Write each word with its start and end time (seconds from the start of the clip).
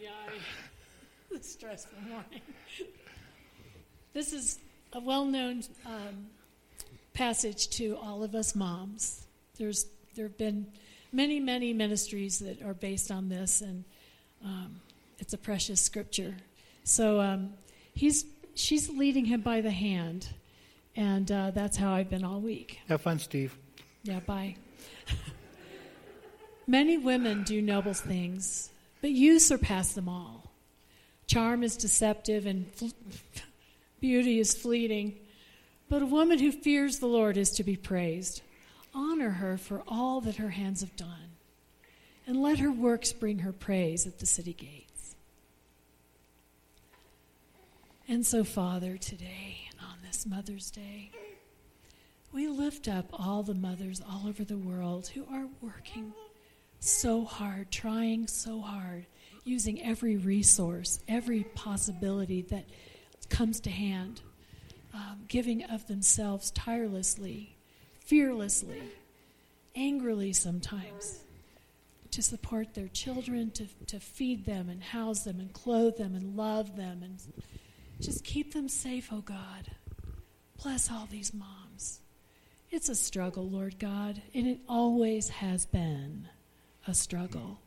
yeah, 0.00 0.10
I, 1.34 1.38
stressful 1.40 1.98
morning. 2.08 2.40
This 4.12 4.32
is 4.32 4.58
a 4.92 5.00
well-known 5.00 5.62
um, 5.86 6.26
passage 7.14 7.68
to 7.70 7.96
all 8.02 8.22
of 8.22 8.34
us 8.34 8.54
moms. 8.54 9.26
There's 9.58 9.86
there 10.14 10.26
have 10.26 10.38
been 10.38 10.66
many, 11.12 11.40
many 11.40 11.72
ministries 11.72 12.38
that 12.40 12.62
are 12.62 12.74
based 12.74 13.10
on 13.10 13.28
this, 13.28 13.60
and 13.60 13.84
um, 14.44 14.80
it's 15.18 15.32
a 15.32 15.38
precious 15.38 15.80
scripture. 15.80 16.34
So 16.84 17.20
um, 17.20 17.52
he's 17.94 18.24
she's 18.54 18.88
leading 18.88 19.24
him 19.24 19.40
by 19.40 19.60
the 19.60 19.70
hand, 19.70 20.28
and 20.96 21.30
uh, 21.30 21.50
that's 21.52 21.76
how 21.76 21.92
I've 21.92 22.10
been 22.10 22.24
all 22.24 22.40
week. 22.40 22.80
Have 22.88 23.02
fun, 23.02 23.18
Steve. 23.18 23.56
Yeah, 24.02 24.20
bye. 24.20 24.56
Many 26.66 26.98
women 26.98 27.44
do 27.44 27.62
noble 27.62 27.94
things, 27.94 28.70
but 29.00 29.10
you 29.10 29.38
surpass 29.38 29.92
them 29.92 30.08
all. 30.08 30.50
Charm 31.26 31.62
is 31.62 31.76
deceptive 31.76 32.46
and 32.46 32.72
fl- 32.72 32.86
beauty 34.00 34.38
is 34.38 34.54
fleeting, 34.54 35.16
but 35.88 36.02
a 36.02 36.06
woman 36.06 36.38
who 36.38 36.52
fears 36.52 36.98
the 36.98 37.06
Lord 37.06 37.36
is 37.36 37.50
to 37.52 37.64
be 37.64 37.76
praised. 37.76 38.42
Honor 38.94 39.30
her 39.30 39.56
for 39.56 39.82
all 39.86 40.20
that 40.22 40.36
her 40.36 40.50
hands 40.50 40.80
have 40.80 40.96
done, 40.96 41.36
and 42.26 42.42
let 42.42 42.58
her 42.58 42.72
works 42.72 43.12
bring 43.12 43.40
her 43.40 43.52
praise 43.52 44.06
at 44.06 44.18
the 44.18 44.26
city 44.26 44.52
gates. 44.54 45.14
And 48.08 48.24
so, 48.24 48.42
Father, 48.42 48.96
today, 48.96 49.68
and 49.70 49.80
on 49.86 49.98
this 50.02 50.24
Mother's 50.24 50.70
Day, 50.70 51.10
we 52.32 52.48
lift 52.48 52.88
up 52.88 53.06
all 53.12 53.42
the 53.42 53.54
mothers 53.54 54.00
all 54.00 54.26
over 54.26 54.44
the 54.44 54.56
world 54.56 55.08
who 55.08 55.26
are 55.30 55.46
working 55.60 56.14
so 56.80 57.24
hard, 57.24 57.70
trying 57.70 58.26
so 58.26 58.60
hard, 58.60 59.06
using 59.44 59.82
every 59.82 60.16
resource, 60.16 61.00
every 61.08 61.44
possibility 61.54 62.42
that 62.42 62.64
comes 63.28 63.60
to 63.60 63.70
hand, 63.70 64.20
um, 64.94 65.24
giving 65.28 65.64
of 65.64 65.86
themselves 65.86 66.50
tirelessly, 66.52 67.56
fearlessly, 68.00 68.82
angrily 69.74 70.32
sometimes, 70.32 71.20
to 72.10 72.22
support 72.22 72.74
their 72.74 72.88
children, 72.88 73.50
to, 73.50 73.66
to 73.86 74.00
feed 74.00 74.44
them 74.44 74.68
and 74.68 74.82
house 74.82 75.24
them 75.24 75.40
and 75.40 75.52
clothe 75.52 75.96
them 75.98 76.14
and 76.14 76.36
love 76.36 76.76
them 76.76 77.02
and 77.02 77.18
just 78.00 78.24
keep 78.24 78.54
them 78.54 78.68
safe, 78.68 79.08
oh 79.12 79.20
God. 79.20 79.70
Bless 80.62 80.90
all 80.90 81.06
these 81.10 81.32
moms. 81.32 82.00
It's 82.70 82.88
a 82.88 82.94
struggle, 82.94 83.48
Lord 83.48 83.78
God, 83.78 84.20
and 84.34 84.46
it 84.46 84.58
always 84.68 85.28
has 85.28 85.66
been 85.66 86.28
a 86.88 86.94
struggle. 86.94 87.60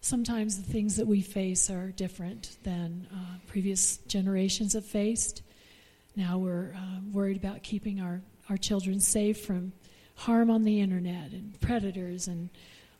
Sometimes 0.00 0.56
the 0.56 0.72
things 0.72 0.96
that 0.96 1.06
we 1.06 1.20
face 1.20 1.70
are 1.70 1.88
different 1.88 2.56
than 2.62 3.06
uh, 3.12 3.38
previous 3.46 3.98
generations 4.08 4.72
have 4.72 4.84
faced. 4.84 5.42
Now 6.16 6.38
we're 6.38 6.74
uh, 6.74 7.00
worried 7.12 7.36
about 7.36 7.62
keeping 7.62 8.00
our, 8.00 8.22
our 8.48 8.56
children 8.56 9.00
safe 9.00 9.44
from 9.44 9.72
harm 10.16 10.50
on 10.50 10.64
the 10.64 10.80
internet 10.80 11.32
and 11.32 11.58
predators 11.60 12.28
and 12.28 12.48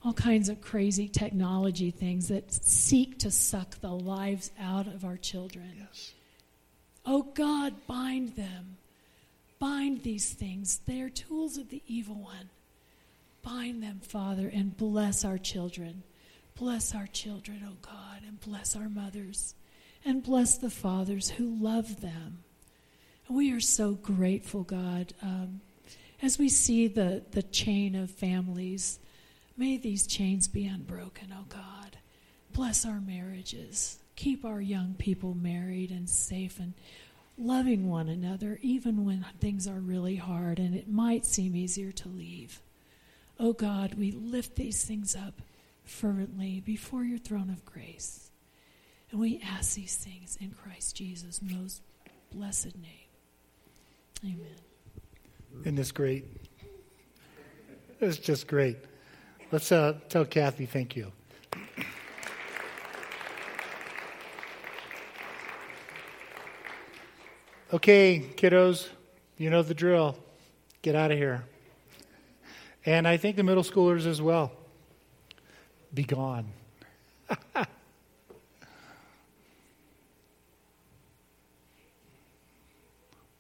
all 0.05 0.12
kinds 0.12 0.48
of 0.48 0.61
crazy 0.61 1.08
technology 1.08 1.91
things 1.91 2.28
that 2.28 2.52
seek 2.52 3.19
to 3.20 3.30
suck 3.30 3.80
the 3.80 3.92
lives 3.92 4.50
out 4.61 4.86
of 4.86 5.05
our 5.05 5.17
children. 5.17 5.72
Yes. 5.78 6.12
Oh 7.06 7.22
God, 7.34 7.75
bind 7.86 8.36
them. 8.36 8.77
Bind 9.58 10.02
these 10.02 10.30
things. 10.30 10.80
They 10.86 11.00
are 11.00 11.08
tools 11.08 11.56
of 11.56 11.70
the 11.70 11.83
evil 11.86 12.17
one. 12.17 12.50
Bind 13.45 13.83
them, 13.83 14.00
Father, 14.03 14.48
and 14.48 14.77
bless 14.77 15.25
our 15.25 15.39
children. 15.39 16.03
Bless 16.59 16.95
our 16.95 17.06
children, 17.06 17.62
O 17.64 17.73
oh 17.73 17.77
God, 17.83 18.23
and 18.27 18.41
bless 18.41 18.75
our 18.75 18.89
mothers, 18.89 19.55
and 20.05 20.23
bless 20.23 20.56
the 20.56 20.70
fathers 20.70 21.31
who 21.31 21.62
love 21.62 22.01
them. 22.01 22.39
And 23.29 23.36
we 23.36 23.52
are 23.52 23.61
so 23.61 23.92
grateful, 23.92 24.63
God, 24.63 25.13
um, 25.20 25.61
as 26.23 26.39
we 26.39 26.48
see 26.48 26.86
the, 26.86 27.23
the 27.33 27.42
chain 27.42 27.95
of 27.95 28.11
families. 28.11 28.98
May 29.57 29.77
these 29.77 30.07
chains 30.07 30.48
be 30.48 30.67
unbroken, 30.67 31.33
O 31.33 31.40
oh 31.40 31.45
God. 31.48 31.98
Bless 32.52 32.86
our 32.86 33.01
marriages. 33.01 33.98
Keep 34.17 34.45
our 34.45 34.61
young 34.61 34.95
people 34.95 35.35
married 35.35 35.90
and 35.90 36.08
safe 36.08 36.58
and 36.58 36.73
loving 37.36 37.89
one 37.89 38.08
another, 38.08 38.58
even 38.63 39.05
when 39.05 39.27
things 39.40 39.67
are 39.67 39.80
really 39.80 40.17
hard 40.17 40.58
and 40.58 40.74
it 40.74 40.89
might 40.89 41.27
seem 41.27 41.57
easier 41.57 41.90
to 41.90 42.08
leave. 42.08 42.61
Oh 43.39 43.52
God, 43.52 43.95
we 43.95 44.12
lift 44.12 44.56
these 44.56 44.84
things 44.84 45.17
up 45.17 45.40
fervently 45.84 46.61
before 46.61 47.05
your 47.05 47.18
throne 47.18 47.50
of 47.50 47.64
grace. 47.64 48.30
And 49.11 49.20
we 49.20 49.40
ask 49.45 49.74
these 49.74 49.96
things 49.96 50.39
in 50.40 50.50
Christ 50.50 50.96
Jesus' 50.96 51.40
most 51.42 51.83
blessed 52.33 52.77
name. 52.77 53.05
Amen. 54.24 55.61
Isn't 55.61 55.74
this 55.77 55.92
great? 55.92 56.24
It's 58.00 58.18
just 58.18 58.46
great. 58.46 58.77
Let's 59.52 59.70
uh, 59.70 59.95
tell 60.08 60.24
Kathy 60.24 60.66
thank 60.66 60.96
you. 60.96 61.12
Okay, 67.72 68.24
kiddos, 68.36 68.89
you 69.36 69.51
know 69.51 69.62
the 69.62 69.74
drill. 69.74 70.16
Get 70.83 70.95
out 70.95 71.11
of 71.11 71.18
here. 71.18 71.45
And 72.86 73.08
I 73.08 73.17
think 73.17 73.36
the 73.36 73.42
middle 73.42 73.62
schoolers 73.62 74.05
as 74.06 74.20
well. 74.20 74.52
Be 75.92 76.05
gone. 76.05 76.46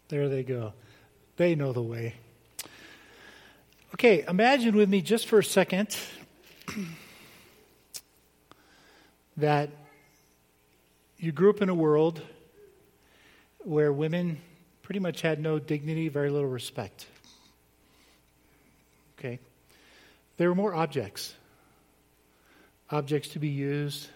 there 0.08 0.28
they 0.28 0.42
go. 0.42 0.72
They 1.36 1.54
know 1.54 1.72
the 1.72 1.82
way. 1.82 2.14
Okay, 3.94 4.24
imagine 4.26 4.74
with 4.76 4.88
me 4.88 5.02
just 5.02 5.28
for 5.28 5.38
a 5.40 5.44
second 5.44 5.96
that 9.36 9.70
you 11.18 11.32
grew 11.32 11.50
up 11.50 11.60
in 11.60 11.68
a 11.68 11.74
world 11.74 12.22
where 13.58 13.92
women 13.92 14.40
pretty 14.82 15.00
much 15.00 15.20
had 15.22 15.40
no 15.40 15.58
dignity, 15.58 16.08
very 16.08 16.30
little 16.30 16.48
respect. 16.48 17.06
Okay? 19.18 19.38
There 20.36 20.48
were 20.48 20.54
more 20.54 20.74
objects. 20.74 21.34
Objects 22.90 23.30
to 23.30 23.38
be 23.38 23.48
used, 23.48 24.08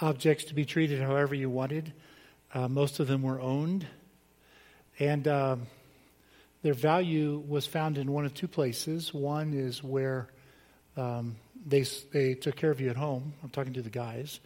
objects 0.00 0.44
to 0.44 0.54
be 0.54 0.64
treated 0.64 1.00
however 1.00 1.34
you 1.34 1.50
wanted. 1.50 1.92
Uh, 2.52 2.68
most 2.68 3.00
of 3.00 3.06
them 3.06 3.22
were 3.22 3.40
owned. 3.40 3.86
And 4.98 5.26
um, 5.28 5.66
their 6.62 6.74
value 6.74 7.42
was 7.46 7.66
found 7.66 7.98
in 7.98 8.12
one 8.12 8.24
of 8.24 8.34
two 8.34 8.48
places. 8.48 9.14
One 9.14 9.54
is 9.54 9.82
where 9.82 10.28
um, 10.96 11.36
they, 11.66 11.84
they 12.12 12.34
took 12.34 12.56
care 12.56 12.70
of 12.70 12.80
you 12.80 12.90
at 12.90 12.96
home. 12.96 13.32
I'm 13.42 13.50
talking 13.50 13.74
to 13.74 13.82
the 13.82 13.90
guys. 13.90 14.40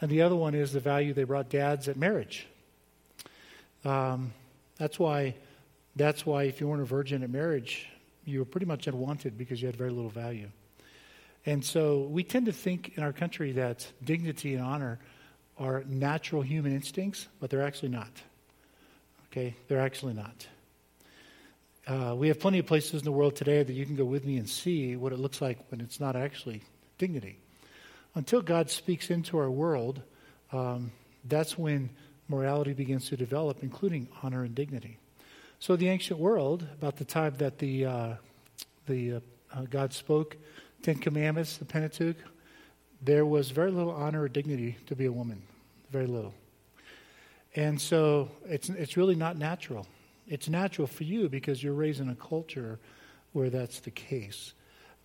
And 0.00 0.10
the 0.10 0.22
other 0.22 0.36
one 0.36 0.54
is 0.54 0.72
the 0.72 0.80
value 0.80 1.14
they 1.14 1.24
brought 1.24 1.48
dads 1.48 1.88
at 1.88 1.96
marriage. 1.96 2.46
Um, 3.84 4.32
that's 4.76 4.98
why. 4.98 5.36
That's 5.96 6.26
why 6.26 6.44
if 6.44 6.60
you 6.60 6.66
weren't 6.66 6.82
a 6.82 6.86
virgin 6.86 7.22
at 7.22 7.30
marriage, 7.30 7.88
you 8.24 8.38
were 8.40 8.44
pretty 8.44 8.66
much 8.66 8.86
unwanted 8.86 9.36
because 9.36 9.60
you 9.60 9.66
had 9.66 9.76
very 9.76 9.90
little 9.90 10.10
value. 10.10 10.48
And 11.46 11.64
so 11.64 12.02
we 12.02 12.24
tend 12.24 12.46
to 12.46 12.52
think 12.52 12.96
in 12.96 13.02
our 13.02 13.12
country 13.12 13.52
that 13.52 13.86
dignity 14.02 14.54
and 14.54 14.64
honor 14.64 14.98
are 15.58 15.84
natural 15.86 16.42
human 16.42 16.72
instincts, 16.72 17.28
but 17.40 17.50
they're 17.50 17.62
actually 17.62 17.90
not. 17.90 18.10
Okay? 19.30 19.54
They're 19.68 19.80
actually 19.80 20.14
not. 20.14 20.46
Uh, 21.86 22.14
we 22.16 22.28
have 22.28 22.40
plenty 22.40 22.58
of 22.58 22.66
places 22.66 23.02
in 23.02 23.04
the 23.04 23.12
world 23.12 23.36
today 23.36 23.62
that 23.62 23.72
you 23.72 23.84
can 23.84 23.94
go 23.94 24.06
with 24.06 24.24
me 24.24 24.38
and 24.38 24.48
see 24.48 24.96
what 24.96 25.12
it 25.12 25.18
looks 25.18 25.42
like 25.42 25.58
when 25.70 25.80
it's 25.80 26.00
not 26.00 26.16
actually 26.16 26.62
dignity. 26.96 27.38
Until 28.14 28.40
God 28.40 28.70
speaks 28.70 29.10
into 29.10 29.36
our 29.36 29.50
world, 29.50 30.00
um, 30.50 30.92
that's 31.24 31.58
when 31.58 31.90
morality 32.28 32.72
begins 32.72 33.08
to 33.10 33.16
develop, 33.16 33.62
including 33.62 34.08
honor 34.22 34.44
and 34.44 34.54
dignity. 34.54 34.98
So 35.64 35.76
the 35.76 35.88
ancient 35.88 36.20
world, 36.20 36.66
about 36.74 36.96
the 36.96 37.06
time 37.06 37.36
that 37.38 37.56
the 37.56 37.86
uh, 37.86 38.14
the 38.84 39.14
uh, 39.14 39.20
uh, 39.50 39.62
God 39.62 39.94
spoke 39.94 40.36
Ten 40.82 40.96
Commandments, 40.96 41.56
the 41.56 41.64
Pentateuch, 41.64 42.18
there 43.00 43.24
was 43.24 43.50
very 43.50 43.70
little 43.70 43.90
honor 43.90 44.24
or 44.24 44.28
dignity 44.28 44.76
to 44.88 44.94
be 44.94 45.06
a 45.06 45.10
woman, 45.10 45.40
very 45.90 46.06
little. 46.06 46.34
And 47.56 47.80
so 47.80 48.28
it's 48.44 48.68
it's 48.68 48.98
really 48.98 49.14
not 49.14 49.38
natural. 49.38 49.86
It's 50.28 50.50
natural 50.50 50.86
for 50.86 51.04
you 51.04 51.30
because 51.30 51.62
you're 51.62 51.72
raised 51.72 52.02
in 52.02 52.10
a 52.10 52.14
culture 52.14 52.78
where 53.32 53.48
that's 53.48 53.80
the 53.80 53.90
case. 53.90 54.52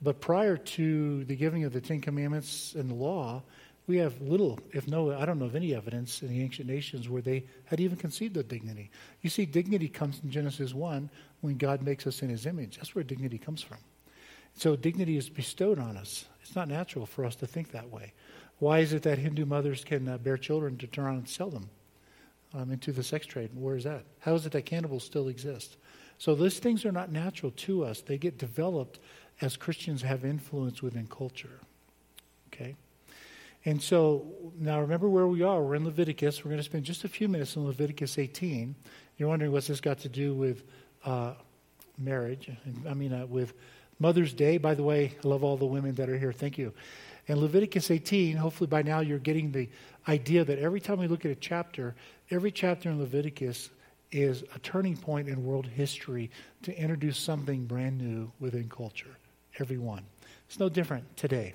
But 0.02 0.20
prior 0.20 0.58
to 0.58 1.24
the 1.24 1.38
giving 1.38 1.64
of 1.64 1.72
the 1.72 1.80
Ten 1.80 2.02
Commandments 2.02 2.76
and 2.76 2.90
the 2.90 2.96
law, 2.96 3.44
we 3.90 3.98
have 3.98 4.22
little, 4.22 4.60
if 4.72 4.88
no, 4.88 5.12
I 5.12 5.26
don't 5.26 5.40
know 5.40 5.46
of 5.46 5.56
any 5.56 5.74
evidence 5.74 6.22
in 6.22 6.30
the 6.30 6.44
ancient 6.44 6.70
nations 6.70 7.10
where 7.10 7.24
they 7.24 7.46
had 7.66 7.80
even 7.80 7.98
conceived 7.98 8.38
of 8.38 8.48
dignity. 8.48 8.92
You 9.22 9.32
see, 9.32 9.48
dignity 9.48 9.90
comes 9.90 10.22
in 10.24 10.30
Genesis 10.30 10.76
1 10.76 11.10
when 11.42 11.58
God 11.58 11.82
makes 11.82 12.06
us 12.06 12.22
in 12.22 12.30
his 12.30 12.46
image. 12.46 12.78
That's 12.78 12.94
where 12.94 13.04
dignity 13.04 13.40
comes 13.40 13.64
from. 13.64 13.80
So 14.54 14.76
dignity 14.76 15.18
is 15.18 15.28
bestowed 15.28 15.80
on 15.80 15.98
us. 15.98 16.26
It's 16.44 16.56
not 16.56 16.68
natural 16.68 17.08
for 17.08 17.26
us 17.26 17.36
to 17.38 17.48
think 17.48 17.72
that 17.72 17.90
way. 17.90 18.14
Why 18.60 18.78
is 18.78 18.94
it 18.94 19.02
that 19.04 19.18
Hindu 19.18 19.48
mothers 19.48 19.84
can 19.84 20.08
uh, 20.08 20.20
bear 20.20 20.38
children 20.38 20.78
to 20.78 20.88
turn 20.88 21.06
around 21.06 21.18
and 21.18 21.28
sell 21.28 21.50
them 21.50 21.68
um, 22.54 22.72
into 22.72 22.92
the 22.92 23.02
sex 23.02 23.26
trade? 23.26 23.50
Where 23.56 23.76
is 23.76 23.86
that? 23.86 24.06
How 24.20 24.36
is 24.36 24.46
it 24.46 24.52
that 24.52 24.68
cannibals 24.68 25.04
still 25.04 25.30
exist? 25.30 25.78
So 26.20 26.36
those 26.36 26.60
things 26.60 26.86
are 26.86 26.92
not 26.92 27.12
natural 27.12 27.52
to 27.52 27.86
us. 27.86 28.02
They 28.02 28.20
get 28.20 28.38
developed 28.38 29.00
as 29.42 29.58
Christians 29.58 30.04
have 30.04 30.24
influence 30.24 30.84
within 30.84 31.08
culture. 31.08 31.60
Okay? 32.54 32.76
And 33.66 33.82
so 33.82 34.26
now 34.58 34.80
remember 34.80 35.10
where 35.10 35.28
we 35.28 35.42
are. 35.44 35.62
We're 35.62 35.76
in 35.76 35.86
Leviticus. 35.86 36.44
We're 36.44 36.50
going 36.50 36.60
to 36.60 36.64
spend 36.64 36.86
just 36.86 37.04
a 37.04 37.10
few 37.10 37.28
minutes 37.28 37.56
in 37.56 37.66
Leviticus 37.66 38.18
18. 38.18 38.76
You're 39.18 39.30
wondering 39.30 39.52
what's 39.52 39.68
this 39.68 39.82
got 39.82 40.00
to 40.00 40.10
do 40.10 40.34
with 40.34 40.64
uh, 41.06 41.34
marriage? 41.98 42.50
I 42.88 42.94
mean, 42.94 43.14
uh, 43.14 43.26
with 43.26 43.54
Mother's 44.00 44.34
Day. 44.34 44.58
By 44.58 44.74
the 44.76 44.84
way, 44.84 45.14
I 45.24 45.28
love 45.28 45.44
all 45.44 45.58
the 45.58 45.66
women 45.66 45.96
that 45.96 46.10
are 46.10 46.18
here. 46.18 46.32
Thank 46.32 46.58
you. 46.58 46.74
In 47.28 47.40
Leviticus 47.40 47.92
18, 47.92 48.38
hopefully 48.38 48.68
by 48.68 48.82
now 48.82 49.02
you're 49.02 49.20
getting 49.20 49.52
the 49.52 49.70
idea 50.08 50.44
that 50.46 50.58
every 50.58 50.80
time 50.80 51.00
we 51.00 51.08
look 51.08 51.26
at 51.26 51.32
a 51.32 51.36
chapter, 51.36 51.96
every 52.32 52.52
chapter 52.52 52.90
in 52.90 52.98
Leviticus 52.98 53.70
is 54.12 54.44
a 54.56 54.60
turning 54.60 54.98
point 54.98 55.28
in 55.28 55.44
world 55.44 55.68
history 55.68 56.32
to 56.64 56.76
introduce 56.76 57.18
something 57.18 57.66
brand 57.66 57.98
new 58.00 58.32
within 58.40 58.68
culture. 58.68 59.18
Every 59.60 59.78
one. 59.78 60.06
It's 60.48 60.60
no 60.60 60.70
different 60.70 61.16
today. 61.18 61.54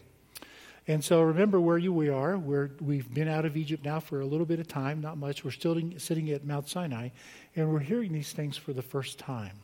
And 0.86 1.02
so 1.02 1.22
remember 1.22 1.58
where 1.58 1.78
you 1.78 1.92
we 1.92 2.10
are. 2.10 2.36
We're, 2.36 2.70
we've 2.80 3.12
been 3.12 3.28
out 3.28 3.46
of 3.46 3.56
Egypt 3.56 3.84
now 3.84 4.00
for 4.00 4.20
a 4.20 4.26
little 4.26 4.44
bit 4.44 4.60
of 4.60 4.68
time, 4.68 5.00
not 5.00 5.16
much. 5.16 5.44
We're 5.44 5.50
still 5.50 5.80
sitting 5.96 6.30
at 6.30 6.44
Mount 6.44 6.68
Sinai, 6.68 7.08
and 7.56 7.72
we're 7.72 7.78
hearing 7.78 8.12
these 8.12 8.32
things 8.32 8.56
for 8.56 8.72
the 8.74 8.82
first 8.82 9.18
time. 9.18 9.56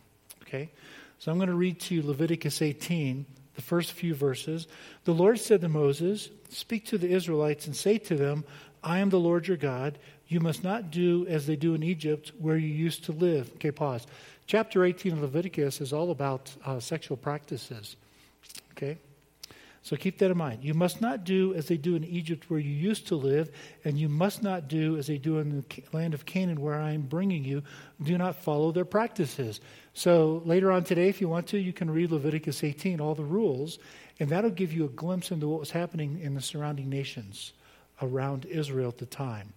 Okay? 0.43 0.71
So 1.19 1.31
I'm 1.31 1.37
going 1.37 1.51
to 1.51 1.55
read 1.55 1.79
to 1.81 1.95
you 1.95 2.03
Leviticus 2.03 2.63
18, 2.63 3.27
the 3.55 3.63
first 3.63 3.93
few 3.93 4.15
verses. 4.15 4.67
The 5.05 5.13
Lord 5.13 5.39
said 5.39 5.61
to 5.61 5.69
Moses, 5.69 6.31
Speak 6.49 6.87
to 6.87 6.99
the 6.99 7.11
Israelites 7.11 7.67
and 7.67 7.77
say 7.77 7.99
to 7.99 8.17
them, 8.17 8.45
I 8.83 9.01
am 9.01 9.11
the 9.11 9.21
Lord 9.21 9.47
your 9.47 9.59
God. 9.59 9.99
You 10.27 10.41
must 10.41 10.65
not 10.65 10.91
do 10.91 11.27
as 11.27 11.47
they 11.47 11.57
do 11.57 11.75
in 11.75 11.83
Egypt, 11.83 12.33
where 12.39 12.57
you 12.57 12.69
used 12.69 13.05
to 13.05 13.13
live. 13.13 13.51
Okay, 13.57 13.71
pause. 13.71 14.07
Chapter 14.47 14.85
18 14.85 15.13
of 15.13 15.21
Leviticus 15.21 15.83
is 15.83 15.93
all 15.93 16.11
about 16.11 16.51
uh, 16.65 16.81
sexual 16.81 17.19
practices. 17.19 17.97
Okay? 18.73 18.97
So 19.83 19.97
keep 19.97 20.19
that 20.19 20.31
in 20.31 20.37
mind. 20.37 20.63
You 20.63 20.75
must 20.75 21.01
not 21.01 21.25
do 21.25 21.55
as 21.55 21.69
they 21.69 21.79
do 21.79 21.97
in 21.97 22.05
Egypt 22.05 22.51
where 22.51 22.61
you 22.61 22.71
used 22.71 23.07
to 23.09 23.17
live, 23.17 23.51
and 23.85 23.99
you 23.99 24.09
must 24.11 24.43
not 24.43 24.69
do 24.69 24.99
as 24.99 25.07
they 25.07 25.17
do 25.17 25.39
in 25.39 25.51
the 25.51 25.83
land 25.93 26.13
of 26.13 26.27
Canaan 26.27 26.61
where 26.61 26.79
I 26.79 26.93
am 26.93 27.03
bringing 27.03 27.45
you. 27.45 27.63
Do 28.03 28.19
not 28.19 28.37
follow 28.37 28.73
their 28.73 28.85
practices. 28.85 29.61
So 29.95 30.43
later 30.45 30.71
on 30.71 30.85
today, 30.85 31.09
if 31.09 31.21
you 31.21 31.29
want 31.29 31.47
to, 31.49 31.59
you 31.59 31.73
can 31.73 31.91
read 31.91 32.11
Leviticus 32.11 32.63
18, 32.63 33.01
all 33.01 33.15
the 33.15 33.25
rules, 33.25 33.79
and 34.19 34.29
that'll 34.29 34.51
give 34.51 34.73
you 34.73 34.85
a 34.85 34.89
glimpse 34.89 35.31
into 35.31 35.49
what 35.49 35.61
was 35.61 35.71
happening 35.71 36.21
in 36.21 36.35
the 36.35 36.43
surrounding 36.43 36.91
nations 36.91 37.55
around 38.03 38.45
Israel 38.45 38.89
at 38.89 38.99
the 38.99 39.07
time. 39.07 39.53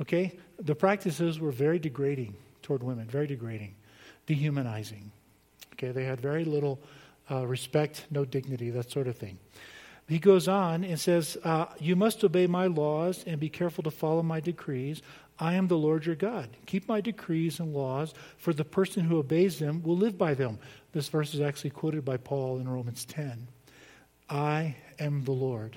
Okay? 0.00 0.36
The 0.58 0.74
practices 0.74 1.38
were 1.38 1.52
very 1.52 1.78
degrading 1.78 2.34
toward 2.62 2.82
women, 2.82 3.06
very 3.06 3.28
degrading, 3.28 3.76
dehumanizing. 4.26 5.12
Okay? 5.74 5.92
They 5.92 6.04
had 6.04 6.20
very 6.20 6.44
little 6.44 6.80
uh, 7.30 7.46
respect, 7.46 8.06
no 8.10 8.24
dignity, 8.24 8.70
that 8.70 8.90
sort 8.90 9.06
of 9.06 9.16
thing. 9.16 9.38
He 10.08 10.18
goes 10.18 10.48
on 10.48 10.82
and 10.82 10.98
says, 10.98 11.38
uh, 11.44 11.66
You 11.78 11.94
must 11.94 12.24
obey 12.24 12.48
my 12.48 12.66
laws 12.66 13.22
and 13.26 13.38
be 13.38 13.48
careful 13.48 13.84
to 13.84 13.92
follow 13.92 14.22
my 14.22 14.40
decrees. 14.40 15.02
I 15.38 15.54
am 15.54 15.68
the 15.68 15.78
Lord 15.78 16.04
your 16.04 16.16
God. 16.16 16.48
Keep 16.66 16.88
my 16.88 17.00
decrees 17.00 17.60
and 17.60 17.72
laws, 17.72 18.12
for 18.36 18.52
the 18.52 18.64
person 18.64 19.04
who 19.04 19.18
obeys 19.18 19.58
them 19.60 19.82
will 19.82 19.96
live 19.96 20.18
by 20.18 20.34
them. 20.34 20.58
This 20.92 21.08
verse 21.08 21.32
is 21.32 21.40
actually 21.40 21.70
quoted 21.70 22.04
by 22.04 22.16
Paul 22.16 22.58
in 22.58 22.68
Romans 22.68 23.04
10. 23.04 23.46
I 24.28 24.74
am 24.98 25.24
the 25.24 25.32
Lord. 25.32 25.76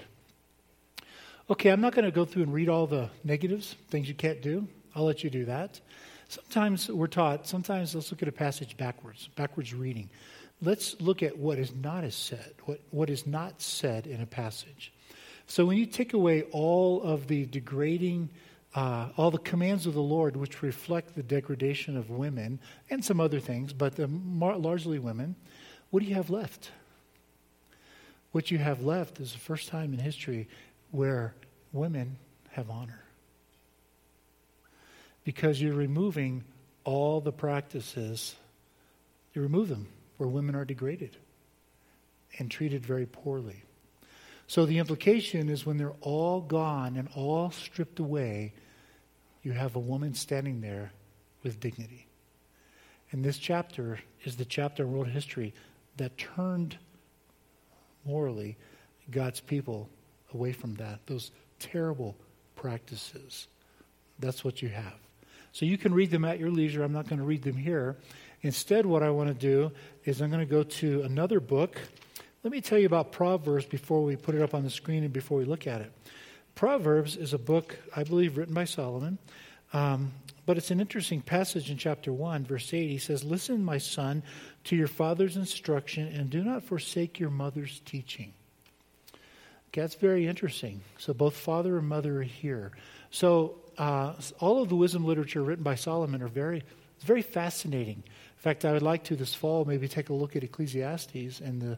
Okay, 1.50 1.70
I'm 1.70 1.82
not 1.82 1.94
going 1.94 2.06
to 2.06 2.12
go 2.12 2.26
through 2.26 2.44
and 2.44 2.54
read 2.54 2.70
all 2.70 2.88
the 2.88 3.10
negatives, 3.24 3.76
things 3.90 4.08
you 4.08 4.16
can't 4.16 4.42
do. 4.42 4.68
I'll 4.96 5.06
let 5.06 5.24
you 5.24 5.30
do 5.30 5.46
that. 5.46 5.80
Sometimes 6.28 6.90
we're 6.90 7.08
taught, 7.08 7.48
sometimes 7.48 7.94
let's 7.94 8.10
look 8.12 8.24
at 8.24 8.28
a 8.28 8.34
passage 8.34 8.76
backwards, 8.78 9.30
backwards 9.36 9.74
reading 9.74 10.10
let's 10.64 11.00
look 11.02 11.22
at 11.22 11.38
what 11.38 11.60
is 11.60 11.74
not 11.76 12.04
as 12.04 12.16
said, 12.16 12.54
what, 12.66 12.80
what 12.92 13.10
is 13.10 13.28
not 13.28 13.62
said 13.62 14.08
in 14.08 14.22
a 14.22 14.26
passage. 14.26 14.94
So 15.46 15.66
when 15.66 15.78
you 15.78 15.86
take 15.86 16.14
away 16.14 16.44
all 16.52 17.02
of 17.04 17.28
the 17.28 17.46
degrading, 17.46 18.30
uh, 18.74 19.10
all 19.18 19.30
the 19.30 19.38
commands 19.38 19.86
of 19.86 19.94
the 19.94 20.02
Lord, 20.02 20.36
which 20.36 20.64
reflect 20.64 21.16
the 21.16 21.24
degradation 21.24 21.98
of 21.98 22.10
women 22.10 22.60
and 22.90 23.04
some 23.04 23.20
other 23.20 23.40
things, 23.40 23.74
but 23.74 24.00
more, 24.10 24.56
largely 24.56 25.00
women, 25.00 25.36
what 25.90 26.02
do 26.02 26.08
you 26.08 26.16
have 26.16 26.30
left? 26.30 26.72
What 28.32 28.50
you 28.50 28.58
have 28.58 28.82
left 28.82 29.20
is 29.20 29.34
the 29.34 29.40
first 29.40 29.68
time 29.68 29.94
in 29.94 30.00
history 30.00 30.48
where 30.92 31.36
women 31.72 32.18
have 32.52 32.70
honor. 32.70 33.04
Because 35.24 35.62
you're 35.62 35.74
removing 35.74 36.44
all 36.84 37.22
the 37.22 37.32
practices, 37.32 38.36
you 39.34 39.42
remove 39.42 39.68
them 39.70 39.88
where 40.24 40.30
women 40.30 40.56
are 40.56 40.64
degraded 40.64 41.18
and 42.40 42.50
treated 42.50 42.86
very 42.86 43.06
poorly. 43.06 43.62
So 44.48 44.66
the 44.66 44.80
implication 44.80 45.50
is 45.50 45.66
when 45.66 45.76
they're 45.76 46.00
all 46.00 46.40
gone 46.40 46.96
and 46.96 47.10
all 47.14 47.52
stripped 47.52 48.00
away, 48.00 48.54
you 49.42 49.52
have 49.52 49.76
a 49.76 49.80
woman 49.80 50.14
standing 50.14 50.62
there 50.62 50.94
with 51.44 51.60
dignity. 51.60 52.08
And 53.12 53.22
this 53.22 53.38
chapter 53.38 54.00
is 54.24 54.38
the 54.38 54.46
chapter 54.46 54.84
in 54.84 54.94
world 54.94 55.10
history 55.10 55.54
that 55.98 56.18
turned 56.18 56.78
morally 58.06 58.56
God's 59.12 59.42
people 59.42 59.90
away 60.34 60.54
from 60.54 60.76
that, 60.76 61.06
those 61.06 61.32
terrible 61.60 62.16
practices. 62.56 63.48
That's 64.20 64.46
what 64.46 64.62
you 64.62 64.70
have. 64.70 64.96
So 65.52 65.66
you 65.66 65.78
can 65.78 65.94
read 65.94 66.12
them 66.12 66.24
at 66.24 66.40
your 66.40 66.50
leisure. 66.50 66.82
I'm 66.82 66.94
not 66.94 67.10
going 67.10 67.20
to 67.20 67.26
read 67.26 67.44
them 67.44 67.58
here. 67.58 67.98
Instead, 68.44 68.86
what 68.86 69.02
I 69.02 69.10
want 69.10 69.30
to 69.30 69.34
do 69.34 69.72
is 70.04 70.22
I'm 70.22 70.30
going 70.30 70.46
to 70.46 70.52
go 70.52 70.64
to 70.64 71.02
another 71.04 71.40
book. 71.40 71.80
Let 72.44 72.52
me 72.52 72.60
tell 72.60 72.78
you 72.78 72.86
about 72.86 73.14
Proverbs 73.14 73.66
before 73.66 74.04
we 74.04 74.18
put 74.18 74.36
it 74.36 74.42
up 74.42 74.54
on 74.54 74.64
the 74.64 74.70
screen 74.70 75.04
and 75.04 75.14
before 75.14 75.38
we 75.38 75.46
look 75.46 75.66
at 75.66 75.80
it. 75.80 75.92
Proverbs 76.54 77.16
is 77.16 77.34
a 77.34 77.38
book, 77.38 77.78
I 77.96 78.04
believe, 78.04 78.38
written 78.38 78.54
by 78.54 78.66
Solomon. 78.66 79.18
Um, 79.72 80.12
but 80.46 80.58
it's 80.58 80.72
an 80.72 80.82
interesting 80.82 81.22
passage 81.22 81.72
in 81.72 81.78
chapter 81.78 82.12
1, 82.12 82.44
verse 82.44 82.74
8. 82.74 82.90
He 82.90 82.98
says, 82.98 83.24
Listen, 83.24 83.64
my 83.64 83.78
son, 83.78 84.22
to 84.66 84.76
your 84.76 84.88
father's 84.88 85.38
instruction, 85.38 86.08
and 86.08 86.30
do 86.30 86.44
not 86.44 86.64
forsake 86.64 87.20
your 87.20 87.30
mother's 87.30 87.80
teaching. 87.86 88.34
Okay, 89.70 89.82
that's 89.82 89.96
very 89.96 90.28
interesting. 90.28 90.82
So 90.98 91.14
both 91.14 91.36
father 91.36 91.78
and 91.78 91.88
mother 91.88 92.20
are 92.20 92.24
here. 92.24 92.74
So 93.10 93.56
uh, 93.78 94.14
all 94.40 94.62
of 94.62 94.68
the 94.68 94.76
wisdom 94.76 95.06
literature 95.06 95.42
written 95.42 95.64
by 95.64 95.76
Solomon 95.76 96.22
are 96.22 96.28
very, 96.28 96.62
it's 96.98 97.06
very 97.06 97.22
fascinating 97.22 98.04
fact, 98.44 98.66
I 98.66 98.74
would 98.74 98.82
like 98.82 99.06
to 99.06 99.16
this 99.16 99.34
fall 99.34 99.64
maybe 99.64 99.88
take 99.88 100.10
a 100.10 100.14
look 100.14 100.36
at 100.36 100.44
Ecclesiastes 100.44 101.40
and 101.40 101.62
the, 101.62 101.78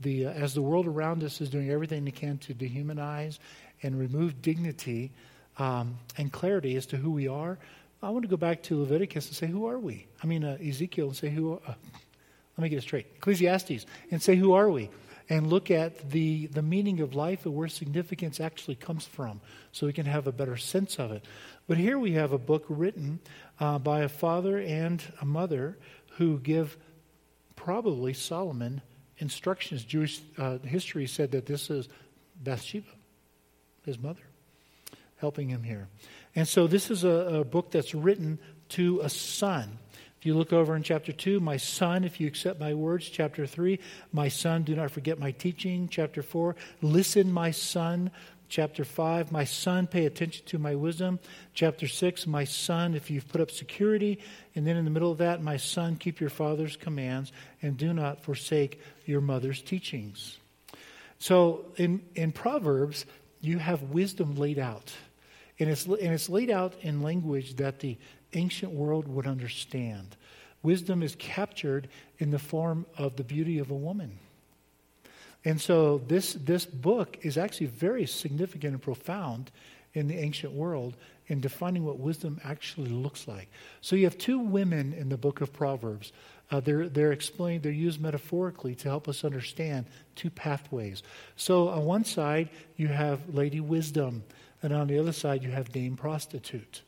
the 0.00 0.26
uh, 0.26 0.30
as 0.30 0.54
the 0.54 0.62
world 0.62 0.86
around 0.86 1.24
us 1.24 1.40
is 1.40 1.50
doing 1.50 1.70
everything 1.70 2.04
they 2.04 2.12
can 2.12 2.38
to 2.38 2.54
dehumanize 2.54 3.38
and 3.82 3.98
remove 3.98 4.40
dignity 4.40 5.10
um, 5.58 5.98
and 6.16 6.32
clarity 6.32 6.76
as 6.76 6.86
to 6.86 6.96
who 6.96 7.10
we 7.10 7.26
are. 7.26 7.58
I 8.02 8.10
want 8.10 8.22
to 8.22 8.28
go 8.28 8.36
back 8.36 8.62
to 8.64 8.80
Leviticus 8.80 9.26
and 9.26 9.34
say, 9.34 9.46
who 9.46 9.66
are 9.66 9.78
we? 9.78 10.06
I 10.22 10.26
mean, 10.26 10.44
uh, 10.44 10.58
Ezekiel 10.64 11.08
and 11.08 11.16
say, 11.16 11.30
who? 11.30 11.54
Uh, 11.54 11.74
let 12.56 12.62
me 12.62 12.68
get 12.68 12.78
it 12.78 12.82
straight. 12.82 13.06
Ecclesiastes 13.16 13.86
and 14.10 14.22
say, 14.22 14.36
who 14.36 14.52
are 14.52 14.70
we? 14.70 14.90
And 15.28 15.48
look 15.48 15.70
at 15.70 16.10
the, 16.10 16.46
the 16.48 16.62
meaning 16.62 17.00
of 17.00 17.14
life 17.14 17.46
and 17.46 17.54
where 17.54 17.66
significance 17.66 18.40
actually 18.40 18.76
comes 18.76 19.06
from 19.06 19.40
so 19.72 19.86
we 19.86 19.92
can 19.92 20.06
have 20.06 20.26
a 20.26 20.32
better 20.32 20.56
sense 20.56 20.98
of 20.98 21.12
it. 21.12 21.24
But 21.66 21.78
here 21.78 21.98
we 21.98 22.12
have 22.12 22.32
a 22.32 22.38
book 22.38 22.66
written 22.68 23.20
uh, 23.58 23.78
by 23.78 24.00
a 24.00 24.08
father 24.08 24.58
and 24.58 25.02
a 25.20 25.24
mother 25.24 25.78
who 26.18 26.38
give 26.38 26.76
probably 27.56 28.12
Solomon 28.12 28.82
instructions. 29.18 29.84
Jewish 29.84 30.20
uh, 30.38 30.58
history 30.58 31.06
said 31.06 31.32
that 31.32 31.46
this 31.46 31.70
is 31.70 31.88
Bathsheba, 32.42 32.86
his 33.84 33.98
mother, 33.98 34.22
helping 35.16 35.48
him 35.48 35.62
here. 35.62 35.88
And 36.34 36.46
so 36.46 36.66
this 36.66 36.90
is 36.90 37.04
a, 37.04 37.08
a 37.08 37.44
book 37.44 37.70
that's 37.70 37.94
written 37.94 38.38
to 38.70 39.00
a 39.02 39.08
son. 39.08 39.78
If 40.18 40.26
you 40.26 40.34
look 40.34 40.54
over 40.54 40.74
in 40.74 40.82
chapter 40.82 41.12
2, 41.12 41.38
my 41.38 41.58
son, 41.58 42.02
if 42.02 42.18
you 42.18 42.26
accept 42.26 42.58
my 42.58 42.72
words. 42.72 43.10
Chapter 43.10 43.46
3, 43.46 43.78
my 44.10 44.28
son, 44.28 44.62
do 44.62 44.74
not 44.74 44.90
forget 44.90 45.18
my 45.18 45.32
teaching. 45.32 45.86
Chapter 45.86 46.22
4, 46.22 46.56
listen, 46.80 47.30
my 47.30 47.50
son, 47.50 48.10
Chapter 48.48 48.84
5, 48.84 49.32
my 49.32 49.44
son, 49.44 49.86
pay 49.86 50.06
attention 50.06 50.44
to 50.46 50.58
my 50.58 50.74
wisdom. 50.74 51.18
Chapter 51.54 51.88
6, 51.88 52.26
my 52.26 52.44
son, 52.44 52.94
if 52.94 53.10
you've 53.10 53.28
put 53.28 53.40
up 53.40 53.50
security. 53.50 54.20
And 54.54 54.66
then 54.66 54.76
in 54.76 54.84
the 54.84 54.90
middle 54.90 55.10
of 55.10 55.18
that, 55.18 55.42
my 55.42 55.56
son, 55.56 55.96
keep 55.96 56.20
your 56.20 56.30
father's 56.30 56.76
commands 56.76 57.32
and 57.62 57.76
do 57.76 57.92
not 57.92 58.22
forsake 58.22 58.80
your 59.06 59.20
mother's 59.20 59.62
teachings. 59.62 60.38
So 61.18 61.64
in, 61.76 62.02
in 62.14 62.32
Proverbs, 62.32 63.06
you 63.40 63.58
have 63.58 63.82
wisdom 63.82 64.36
laid 64.36 64.58
out. 64.58 64.92
And 65.58 65.70
it's, 65.70 65.86
and 65.86 66.12
it's 66.12 66.28
laid 66.28 66.50
out 66.50 66.74
in 66.82 67.02
language 67.02 67.56
that 67.56 67.80
the 67.80 67.96
ancient 68.32 68.72
world 68.72 69.06
would 69.08 69.26
understand. 69.26 70.16
Wisdom 70.62 71.02
is 71.02 71.14
captured 71.16 71.88
in 72.18 72.30
the 72.30 72.38
form 72.38 72.86
of 72.96 73.16
the 73.16 73.24
beauty 73.24 73.58
of 73.58 73.70
a 73.70 73.74
woman. 73.74 74.18
And 75.44 75.60
so 75.60 75.98
this, 75.98 76.34
this 76.34 76.64
book 76.64 77.18
is 77.22 77.36
actually 77.36 77.66
very 77.66 78.06
significant 78.06 78.74
and 78.74 78.82
profound 78.82 79.50
in 79.92 80.08
the 80.08 80.18
ancient 80.18 80.52
world 80.52 80.96
in 81.26 81.40
defining 81.40 81.84
what 81.84 81.98
wisdom 81.98 82.40
actually 82.44 82.90
looks 82.90 83.26
like. 83.26 83.48
So 83.80 83.96
you 83.96 84.04
have 84.04 84.18
two 84.18 84.38
women 84.38 84.92
in 84.92 85.08
the 85.08 85.16
book 85.16 85.40
of 85.40 85.52
Proverbs. 85.52 86.12
Uh, 86.50 86.60
they're, 86.60 86.88
they're 86.88 87.12
explained, 87.12 87.62
they're 87.62 87.72
used 87.72 88.00
metaphorically 88.00 88.74
to 88.76 88.88
help 88.88 89.08
us 89.08 89.24
understand 89.24 89.86
two 90.14 90.30
pathways. 90.30 91.02
So 91.36 91.68
on 91.68 91.84
one 91.84 92.04
side, 92.04 92.50
you 92.76 92.88
have 92.88 93.34
Lady 93.34 93.60
Wisdom, 93.60 94.24
and 94.62 94.72
on 94.72 94.88
the 94.88 94.98
other 94.98 95.12
side, 95.12 95.42
you 95.42 95.50
have 95.50 95.72
Dame 95.72 95.96
Prostitute. 95.96 96.82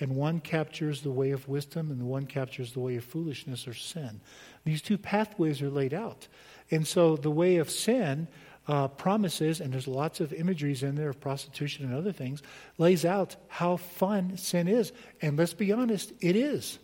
And 0.00 0.16
one 0.16 0.40
captures 0.40 1.02
the 1.02 1.10
way 1.10 1.30
of 1.30 1.46
wisdom, 1.46 1.90
and 1.90 2.00
the 2.00 2.06
one 2.06 2.26
captures 2.26 2.72
the 2.72 2.80
way 2.80 2.96
of 2.96 3.04
foolishness 3.04 3.68
or 3.68 3.74
sin. 3.74 4.20
These 4.64 4.82
two 4.82 4.98
pathways 4.98 5.60
are 5.60 5.70
laid 5.70 5.92
out. 5.92 6.26
And 6.72 6.86
so 6.86 7.16
the 7.16 7.30
way 7.30 7.56
of 7.56 7.70
sin 7.70 8.26
uh, 8.66 8.88
promises, 8.88 9.60
and 9.60 9.72
there's 9.72 9.86
lots 9.86 10.20
of 10.20 10.32
imageries 10.32 10.82
in 10.82 10.96
there 10.96 11.10
of 11.10 11.20
prostitution 11.20 11.84
and 11.84 11.94
other 11.94 12.12
things, 12.12 12.42
lays 12.78 13.04
out 13.04 13.36
how 13.46 13.76
fun 13.76 14.36
sin 14.36 14.66
is. 14.66 14.92
And 15.20 15.38
let's 15.38 15.54
be 15.54 15.70
honest, 15.70 16.12
it 16.20 16.34
is. 16.34 16.80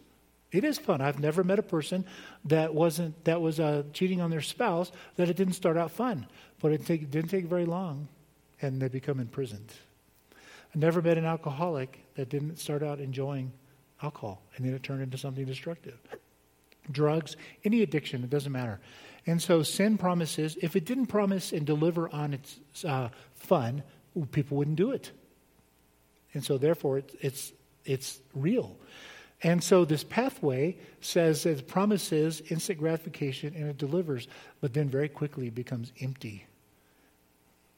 It 0.53 0.63
is 0.63 0.79
fun. 0.79 1.01
I've 1.01 1.19
never 1.19 1.43
met 1.43 1.59
a 1.59 1.63
person 1.63 2.05
that 2.45 2.75
wasn't 2.75 3.25
that 3.25 3.41
was 3.41 3.59
uh, 3.59 3.83
cheating 3.93 4.21
on 4.21 4.31
their 4.31 4.41
spouse 4.41 4.93
that 5.17 5.29
it 5.29 5.37
didn't 5.37 5.55
start 5.55 5.77
out 5.77 5.91
fun, 5.91 6.27
but 6.61 6.73
it 6.73 6.87
take, 6.87 7.11
didn't 7.11 7.31
take 7.31 7.47
very 7.47 7.67
long, 7.67 8.09
and 8.63 8.81
they 8.81 8.89
become 8.89 9.21
imprisoned. 9.21 9.73
I 10.75 10.79
never 10.79 11.03
met 11.03 11.19
an 11.19 11.25
alcoholic 11.25 11.99
that 12.15 12.29
didn't 12.29 12.59
start 12.59 12.83
out 12.83 12.99
enjoying 13.01 13.53
alcohol 14.03 14.43
and 14.57 14.65
then 14.65 14.75
it 14.75 14.83
turned 14.83 15.03
into 15.03 15.19
something 15.19 15.45
destructive. 15.45 15.99
Drugs, 16.91 17.37
any 17.65 17.83
addiction, 17.83 18.25
it 18.25 18.31
doesn't 18.31 18.53
matter. 18.53 18.81
And 19.29 19.43
so 19.43 19.63
sin 19.63 19.99
promises, 19.99 20.57
if 20.63 20.75
it 20.75 20.87
didn't 20.87 21.09
promise 21.09 21.53
and 21.53 21.67
deliver 21.67 22.09
on 22.09 22.33
its 22.33 22.59
uh, 22.83 23.11
fun, 23.35 23.83
people 24.33 24.57
wouldn't 24.57 24.79
do 24.79 24.93
it. 24.93 25.11
And 26.33 26.43
so 26.43 26.57
therefore, 26.57 26.97
it, 26.97 27.15
it's, 27.21 27.53
it's 27.85 28.21
real. 28.35 28.75
And 29.43 29.63
so 29.63 29.85
this 29.85 30.03
pathway 30.03 30.79
says 31.03 31.45
it 31.45 31.69
promises 31.69 32.41
instant 32.49 32.79
gratification 32.79 33.53
and 33.55 33.69
it 33.69 33.77
delivers, 33.77 34.29
but 34.63 34.73
then 34.73 34.89
very 34.89 35.11
quickly 35.11 35.51
becomes 35.51 35.93
empty. 36.01 36.47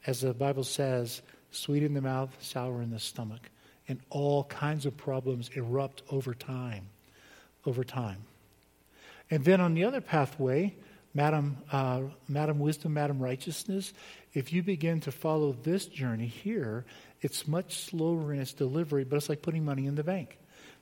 As 0.07 0.21
the 0.21 0.33
Bible 0.33 0.63
says, 0.63 1.21
sweet 1.51 1.83
in 1.83 1.95
the 1.95 2.01
mouth, 2.01 2.31
sour 2.41 2.81
in 2.81 2.93
the 2.93 3.01
stomach. 3.01 3.51
And 3.89 3.99
all 4.09 4.45
kinds 4.45 4.87
of 4.87 4.97
problems 4.97 5.51
erupt 5.55 6.05
over 6.13 6.33
time. 6.33 6.87
Over 7.67 7.83
time. 7.83 8.19
And 9.33 9.45
then 9.45 9.61
on 9.61 9.75
the 9.75 9.83
other 9.83 10.01
pathway, 10.01 10.77
Madam, 11.15 11.59
uh, 11.73 12.03
Madam 12.29 12.59
Wisdom, 12.59 12.95
Madam 12.95 13.19
Righteousness, 13.19 13.93
if 14.33 14.53
you 14.53 14.63
begin 14.63 15.01
to 15.01 15.13
follow 15.13 15.53
this 15.53 15.87
journey 15.87 16.27
here, 16.27 16.85
it's 17.21 17.49
much 17.49 17.85
slower 17.85 18.33
in 18.33 18.41
its 18.41 18.53
delivery, 18.53 19.05
but 19.05 19.17
it's 19.17 19.29
like 19.29 19.43
putting 19.43 19.65
money 19.65 19.87
in 19.87 19.97
the 19.97 20.05
bank. 20.05 20.39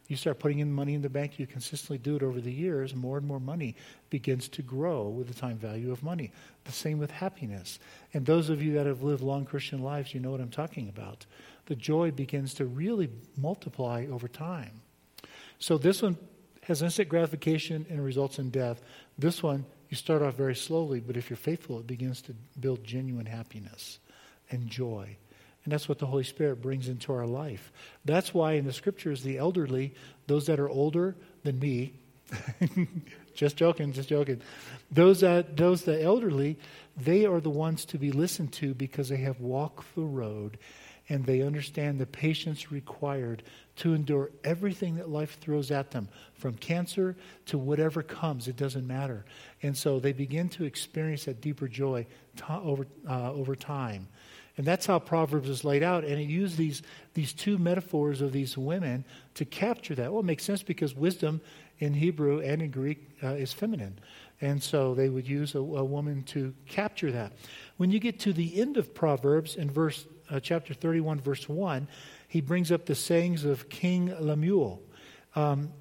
You 0.07 0.17
start 0.17 0.39
putting 0.39 0.61
in 0.61 0.73
money 0.73 0.95
in 0.95 1.03
the 1.03 1.11
bank, 1.11 1.39
you 1.39 1.47
consistently 1.47 1.99
do 1.99 2.17
it 2.17 2.23
over 2.23 2.41
the 2.41 2.53
years, 2.53 2.95
more 2.95 3.19
and 3.19 3.27
more 3.27 3.41
money 3.41 3.77
begins 4.09 4.49
to 4.51 4.63
grow 4.63 5.09
with 5.09 5.29
the 5.29 5.35
time 5.35 5.59
value 5.59 5.93
of 5.93 6.03
money. 6.03 6.33
The 6.65 6.73
same 6.73 6.99
with 6.99 7.11
happiness. 7.11 7.79
And 8.15 8.25
those 8.25 8.49
of 8.49 8.63
you 8.63 8.73
that 8.75 8.87
have 8.87 9.03
lived 9.03 9.23
long 9.23 9.45
Christian 9.45 9.83
lives, 9.83 10.15
you 10.15 10.21
know 10.21 10.31
what 10.31 10.41
I'm 10.41 10.49
talking 10.49 10.89
about. 10.89 11.27
The 11.67 11.77
joy 11.77 12.11
begins 12.11 12.55
to 12.55 12.65
really 12.65 13.11
multiply 13.37 14.07
over 14.11 14.29
time. 14.29 14.81
So 15.59 15.77
this 15.77 16.01
one 16.01 16.17
has 16.63 16.81
instant 16.81 17.11
gratification 17.11 17.85
and 17.91 18.03
results 18.03 18.39
in 18.39 18.49
death. 18.49 18.81
This 19.19 19.43
one, 19.43 19.67
you 19.89 19.97
start 19.97 20.23
off 20.23 20.35
very 20.35 20.55
slowly, 20.55 21.01
but 21.01 21.17
if 21.17 21.31
you're 21.31 21.37
faithful, 21.37 21.79
it 21.79 21.87
begins 21.87 22.23
to 22.23 22.35
build 22.59 22.85
genuine 22.85 23.27
happiness 23.27 23.99
and 24.51 24.69
joy. 24.69 25.17
And 25.65 25.73
that's 25.73 25.89
what 25.89 25.99
the 25.99 26.07
Holy 26.07 26.25
Spirit 26.25 26.63
brings 26.63 26.89
into 26.89 27.13
our 27.13 27.27
life. 27.27 27.73
That's 28.05 28.33
why 28.33 28.53
in 28.53 28.65
the 28.65 28.73
scriptures, 28.73 29.23
the 29.23 29.39
elderly, 29.39 29.95
those 30.27 30.47
that 30.47 30.61
are 30.61 30.69
older 30.69 31.17
than 31.43 31.59
me, 31.59 31.95
just 33.35 33.57
joking, 33.57 33.93
just 33.93 34.09
joking, 34.09 34.41
those 34.91 35.21
that, 35.21 35.57
those 35.57 35.83
the 35.83 36.03
elderly, 36.03 36.59
they 36.97 37.27
are 37.27 37.41
the 37.41 37.51
ones 37.51 37.85
to 37.87 37.99
be 37.99 38.13
listened 38.13 38.53
to 38.55 38.75
because 38.75 39.09
they 39.09 39.19
have 39.19 39.41
walked 39.41 39.95
the 39.95 40.03
road 40.03 40.59
and 41.09 41.25
they 41.25 41.43
understand 41.43 41.99
the 41.99 42.07
patience 42.07 42.71
required 42.71 43.43
to 43.77 43.95
endure 43.95 44.31
everything 44.45 44.97
that 44.97 45.09
life 45.09 45.39
throws 45.41 45.71
at 45.71 45.91
them, 45.91 46.09
from 46.35 46.55
cancer 46.55 47.17
to 47.47 47.57
whatever 47.59 48.03
comes, 48.03 48.49
it 48.49 48.57
doesn't 48.57 48.87
matter. 48.87 49.25
And 49.63 49.77
so 49.77 49.99
they 49.99 50.13
begin 50.13 50.49
to 50.51 50.65
experience 50.65 51.25
that 51.25 51.41
deeper 51.41 51.69
joy 51.69 52.07
over, 52.49 52.87
uh, 53.09 53.33
over 53.33 53.57
time. 53.57 54.09
And 54.59 54.67
that's 54.67 54.87
how 54.87 54.99
Proverbs 54.99 55.49
is 55.49 55.65
laid 55.65 55.85
out. 55.85 56.05
And 56.05 56.21
it 56.21 56.29
used 56.29 56.57
these, 56.57 56.83
these 57.15 57.33
two 57.33 57.59
metaphors 57.59 58.21
of 58.21 58.33
these 58.33 58.59
women 58.59 59.05
to 59.35 59.45
capture 59.45 59.95
that. 59.95 60.11
Well, 60.11 60.21
it 60.21 60.27
makes 60.27 60.45
sense 60.45 60.65
because 60.65 60.97
wisdom 60.97 61.41
in 61.79 61.95
Hebrew 61.95 62.41
and 62.41 62.61
in 62.61 62.73
Greek 62.73 63.09
uh, 63.23 63.29
is 63.29 63.53
feminine. 63.53 64.01
And 64.41 64.61
so 64.61 64.95
they 64.95 65.09
would 65.09 65.29
use 65.29 65.55
a, 65.55 65.59
a, 65.59 65.85
woman 65.85 66.25
to 66.25 66.55
capture 66.67 67.13
that. 67.13 67.33
When 67.77 67.91
you 67.91 68.01
get 68.01 68.19
to 68.21 68.33
the 68.33 68.61
end 68.61 68.77
of 68.77 68.95
Proverbs 68.95 69.55
in 69.55 69.71
verse 69.71 70.07
uh, 70.31 70.41
chapter 70.41 70.75
31, 70.75 71.21
verse 71.21 71.49
1, 71.49 71.89
he 72.29 72.41
brings 72.41 72.71
up 72.71 72.87
the 72.87 72.95
sayings 72.95 73.45
of 73.45 73.69
King 73.69 74.15
Lemuel. 74.21 74.83
Um, 75.35 75.73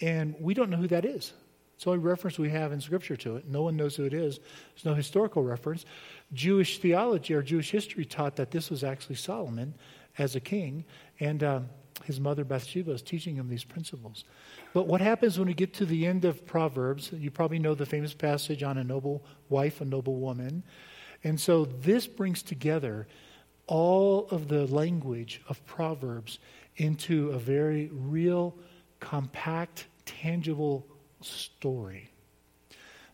and 0.00 0.34
we 0.40 0.54
don't 0.54 0.70
know 0.70 0.76
who 0.76 0.88
that 0.88 1.04
is. 1.04 1.32
It's 1.74 1.84
the 1.84 1.90
only 1.90 2.02
reference 2.02 2.38
we 2.38 2.50
have 2.50 2.72
in 2.72 2.80
Scripture 2.80 3.16
to 3.18 3.36
it. 3.36 3.46
No 3.46 3.62
one 3.62 3.76
knows 3.76 3.94
who 3.94 4.04
it 4.04 4.12
is. 4.12 4.40
There's 4.74 4.84
no 4.84 4.94
historical 4.94 5.44
reference. 5.44 5.84
Jewish 6.32 6.78
theology 6.78 7.34
or 7.34 7.42
Jewish 7.42 7.70
history 7.70 8.04
taught 8.04 8.36
that 8.36 8.50
this 8.50 8.68
was 8.68 8.82
actually 8.82 9.16
Solomon 9.16 9.74
as 10.18 10.34
a 10.34 10.40
king, 10.40 10.84
and 11.20 11.44
um, 11.44 11.68
his 12.04 12.18
mother 12.18 12.44
Bathsheba 12.44 12.90
is 12.90 13.02
teaching 13.02 13.36
him 13.36 13.48
these 13.48 13.64
principles. 13.64 14.24
But 14.74 14.86
what 14.86 15.00
happens 15.00 15.38
when 15.38 15.46
we 15.46 15.54
get 15.54 15.72
to 15.74 15.86
the 15.86 16.06
end 16.06 16.24
of 16.24 16.44
Proverbs? 16.44 17.12
You 17.12 17.30
probably 17.30 17.58
know 17.58 17.74
the 17.74 17.86
famous 17.86 18.14
passage 18.14 18.62
on 18.62 18.78
a 18.78 18.84
noble 18.84 19.24
wife, 19.48 19.80
a 19.80 19.84
noble 19.84 20.16
woman. 20.16 20.64
And 21.24 21.38
so 21.40 21.64
this 21.64 22.06
brings 22.06 22.42
together 22.42 23.06
all 23.68 24.26
of 24.30 24.48
the 24.48 24.66
language 24.66 25.40
of 25.48 25.64
Proverbs 25.66 26.40
into 26.76 27.30
a 27.30 27.38
very 27.38 27.90
real, 27.92 28.56
compact, 28.98 29.86
tangible 30.04 30.86
story. 31.20 32.10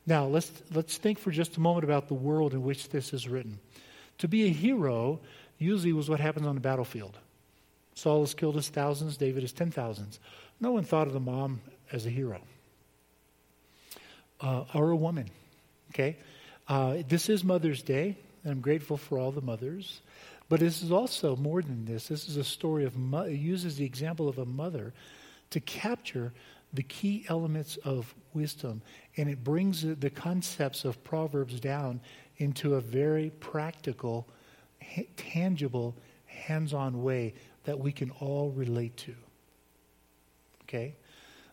Now, 0.06 0.26
let's, 0.26 0.50
let's 0.73 0.96
think 0.96 1.18
for 1.18 1.30
just 1.30 1.56
a 1.56 1.61
moment 1.61 1.84
about 1.84 2.08
the 2.08 2.14
world 2.14 2.52
in 2.52 2.62
which 2.62 2.88
this 2.88 3.12
is 3.12 3.28
written. 3.28 3.58
To 4.18 4.28
be 4.28 4.44
a 4.44 4.50
hero 4.50 5.20
usually 5.58 5.92
was 5.92 6.08
what 6.08 6.20
happens 6.20 6.46
on 6.46 6.54
the 6.54 6.61
battlefield. 6.61 7.18
Saul 7.94 8.20
has 8.20 8.34
killed 8.34 8.56
his 8.56 8.68
thousands, 8.68 9.16
David 9.16 9.42
has 9.42 9.52
ten 9.52 9.70
thousands. 9.70 10.20
No 10.61 10.73
one 10.73 10.84
thought 10.84 11.06
of 11.06 11.12
the 11.12 11.20
mom 11.20 11.61
as 11.92 12.06
a 12.06 12.11
hero 12.11 12.40
uh, 14.40 14.64
or 14.75 14.90
a 14.90 14.96
woman. 14.96 15.30
Okay? 15.90 16.16
Uh, 16.68 16.99
this 17.08 17.28
is 17.28 17.44
Mother's 17.44 17.82
Day, 17.82 18.16
and 18.42 18.52
I'm 18.52 18.61
grateful 18.61 18.96
for 18.96 19.18
all 19.18 19.30
the 19.30 19.40
mothers. 19.40 20.00
But 20.48 20.60
this 20.60 20.82
is 20.82 20.92
also 20.92 21.36
more 21.36 21.62
than 21.62 21.84
this. 21.84 22.08
This 22.08 22.28
is 22.28 22.36
a 22.36 22.44
story 22.44 22.84
of, 22.84 22.94
it 23.26 23.32
uses 23.32 23.76
the 23.76 23.84
example 23.84 24.28
of 24.28 24.38
a 24.38 24.44
mother 24.44 24.92
to 25.50 25.60
capture 25.60 26.32
the 26.74 26.82
key 26.82 27.24
elements 27.28 27.76
of 27.84 28.12
wisdom, 28.34 28.82
and 29.16 29.28
it 29.28 29.44
brings 29.44 29.82
the 29.82 30.10
concepts 30.10 30.84
of 30.84 31.02
Proverbs 31.04 31.60
down 31.60 32.00
into 32.38 32.74
a 32.74 32.80
very 32.80 33.30
practical, 33.40 34.26
tangible, 35.16 35.94
hands 36.26 36.74
on 36.74 37.02
way 37.02 37.32
that 37.62 37.78
we 37.78 37.92
can 37.92 38.10
all 38.20 38.50
relate 38.50 38.96
to. 38.96 39.14
Okay? 40.64 40.96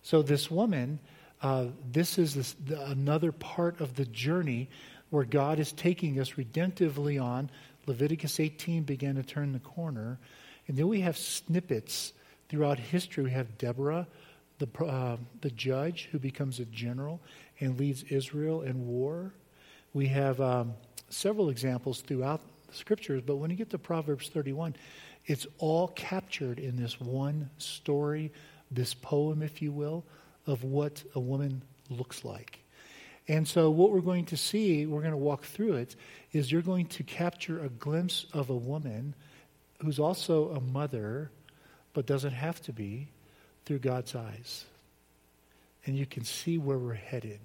So, 0.01 0.23
this 0.23 0.49
woman, 0.49 0.99
uh, 1.43 1.65
this 1.91 2.17
is 2.17 2.33
this, 2.33 2.55
the, 2.65 2.83
another 2.87 3.31
part 3.31 3.79
of 3.79 3.95
the 3.95 4.05
journey 4.05 4.69
where 5.11 5.25
God 5.25 5.59
is 5.59 5.71
taking 5.73 6.19
us 6.19 6.31
redemptively 6.31 7.21
on. 7.21 7.51
Leviticus 7.85 8.39
18 8.39 8.83
began 8.83 9.15
to 9.15 9.23
turn 9.23 9.51
the 9.51 9.59
corner. 9.59 10.19
And 10.67 10.77
then 10.77 10.87
we 10.87 11.01
have 11.01 11.17
snippets 11.17 12.13
throughout 12.49 12.79
history. 12.79 13.23
We 13.23 13.31
have 13.31 13.57
Deborah 13.57 14.07
the, 14.61 14.85
uh, 14.85 15.17
the 15.41 15.49
judge 15.49 16.07
who 16.11 16.19
becomes 16.19 16.59
a 16.59 16.65
general 16.65 17.19
and 17.59 17.79
leads 17.79 18.03
Israel 18.03 18.61
in 18.61 18.87
war. 18.87 19.33
We 19.93 20.07
have 20.07 20.39
um, 20.39 20.75
several 21.09 21.49
examples 21.49 22.01
throughout 22.01 22.41
the 22.67 22.75
scriptures, 22.75 23.23
but 23.25 23.37
when 23.37 23.49
you 23.49 23.57
get 23.57 23.71
to 23.71 23.79
Proverbs 23.79 24.29
31, 24.29 24.75
it's 25.25 25.47
all 25.57 25.87
captured 25.89 26.59
in 26.59 26.75
this 26.75 26.99
one 26.99 27.49
story, 27.57 28.31
this 28.69 28.93
poem, 28.93 29.41
if 29.41 29.61
you 29.61 29.71
will, 29.71 30.05
of 30.45 30.63
what 30.63 31.03
a 31.15 31.19
woman 31.19 31.63
looks 31.89 32.23
like. 32.23 32.60
And 33.31 33.47
so, 33.47 33.69
what 33.69 33.91
we're 33.91 34.01
going 34.01 34.25
to 34.25 34.35
see, 34.35 34.85
we're 34.85 34.99
going 34.99 35.11
to 35.11 35.17
walk 35.17 35.45
through 35.45 35.75
it, 35.75 35.95
is 36.33 36.51
you're 36.51 36.61
going 36.61 36.87
to 36.87 37.03
capture 37.03 37.63
a 37.63 37.69
glimpse 37.69 38.25
of 38.33 38.49
a 38.49 38.55
woman 38.55 39.15
who's 39.81 39.99
also 39.99 40.49
a 40.49 40.59
mother, 40.59 41.31
but 41.93 42.05
doesn't 42.05 42.33
have 42.33 42.61
to 42.63 42.73
be, 42.73 43.07
through 43.63 43.79
God's 43.79 44.15
eyes. 44.15 44.65
And 45.85 45.97
you 45.97 46.05
can 46.05 46.25
see 46.25 46.57
where 46.57 46.77
we're 46.77 46.93
headed. 46.93 47.39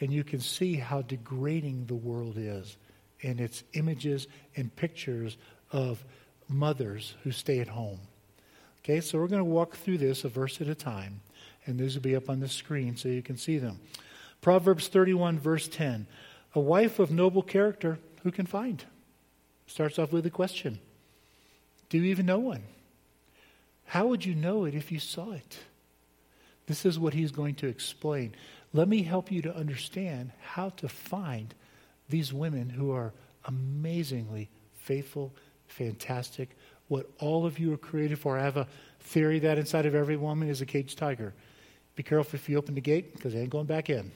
And 0.00 0.12
you 0.12 0.22
can 0.22 0.40
see 0.40 0.74
how 0.74 1.00
degrading 1.00 1.86
the 1.86 1.94
world 1.94 2.34
is 2.36 2.76
in 3.20 3.38
it's 3.38 3.64
images 3.72 4.26
and 4.54 4.76
pictures 4.76 5.38
of 5.72 6.04
mothers 6.46 7.14
who 7.24 7.32
stay 7.32 7.60
at 7.60 7.68
home. 7.68 8.00
Okay, 8.80 9.00
so 9.00 9.16
we're 9.16 9.28
going 9.28 9.40
to 9.40 9.44
walk 9.44 9.76
through 9.76 9.96
this 9.96 10.24
a 10.24 10.28
verse 10.28 10.60
at 10.60 10.68
a 10.68 10.74
time, 10.74 11.22
and 11.64 11.78
these 11.78 11.94
will 11.94 12.02
be 12.02 12.16
up 12.16 12.28
on 12.28 12.40
the 12.40 12.48
screen 12.48 12.98
so 12.98 13.08
you 13.08 13.22
can 13.22 13.38
see 13.38 13.56
them. 13.56 13.80
Proverbs 14.40 14.88
31, 14.88 15.38
verse 15.38 15.68
10. 15.68 16.06
A 16.54 16.60
wife 16.60 16.98
of 16.98 17.10
noble 17.10 17.42
character, 17.42 17.98
who 18.22 18.30
can 18.30 18.46
find? 18.46 18.84
Starts 19.66 19.98
off 19.98 20.12
with 20.12 20.26
a 20.26 20.30
question 20.30 20.78
Do 21.88 21.98
you 21.98 22.04
even 22.04 22.26
know 22.26 22.38
one? 22.38 22.62
How 23.86 24.06
would 24.06 24.24
you 24.24 24.34
know 24.34 24.64
it 24.64 24.74
if 24.74 24.90
you 24.90 24.98
saw 24.98 25.32
it? 25.32 25.58
This 26.66 26.84
is 26.84 26.98
what 26.98 27.14
he's 27.14 27.30
going 27.30 27.54
to 27.56 27.68
explain. 27.68 28.34
Let 28.72 28.88
me 28.88 29.02
help 29.02 29.30
you 29.30 29.42
to 29.42 29.56
understand 29.56 30.32
how 30.40 30.70
to 30.70 30.88
find 30.88 31.54
these 32.08 32.32
women 32.32 32.68
who 32.68 32.90
are 32.90 33.12
amazingly 33.44 34.50
faithful, 34.74 35.32
fantastic, 35.68 36.56
what 36.88 37.08
all 37.18 37.46
of 37.46 37.58
you 37.58 37.72
are 37.72 37.78
created 37.78 38.18
for. 38.18 38.38
I 38.38 38.42
have 38.42 38.56
a 38.56 38.68
theory 39.00 39.38
that 39.40 39.58
inside 39.58 39.86
of 39.86 39.94
every 39.94 40.16
woman 40.16 40.48
is 40.48 40.60
a 40.60 40.66
caged 40.66 40.98
tiger. 40.98 41.32
Be 41.94 42.02
careful 42.02 42.36
if 42.36 42.48
you 42.48 42.58
open 42.58 42.74
the 42.74 42.80
gate 42.80 43.14
because 43.14 43.32
they 43.32 43.40
ain't 43.40 43.50
going 43.50 43.66
back 43.66 43.88
in. 43.88 44.10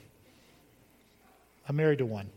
I'm 1.70 1.76
married 1.76 1.98
to 1.98 2.04
one. 2.06 2.28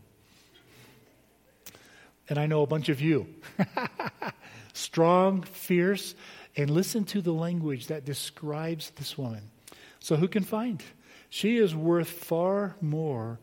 And 2.28 2.38
I 2.38 2.46
know 2.46 2.62
a 2.62 2.68
bunch 2.68 2.88
of 2.88 3.00
you. 3.00 3.26
Strong, 4.74 5.42
fierce, 5.42 6.14
and 6.56 6.70
listen 6.70 7.02
to 7.06 7.20
the 7.20 7.32
language 7.32 7.88
that 7.88 8.04
describes 8.04 8.90
this 8.90 9.18
woman. 9.18 9.50
So, 9.98 10.14
who 10.14 10.28
can 10.28 10.44
find? 10.44 10.84
She 11.30 11.56
is 11.56 11.74
worth 11.74 12.08
far 12.08 12.76
more 12.80 13.40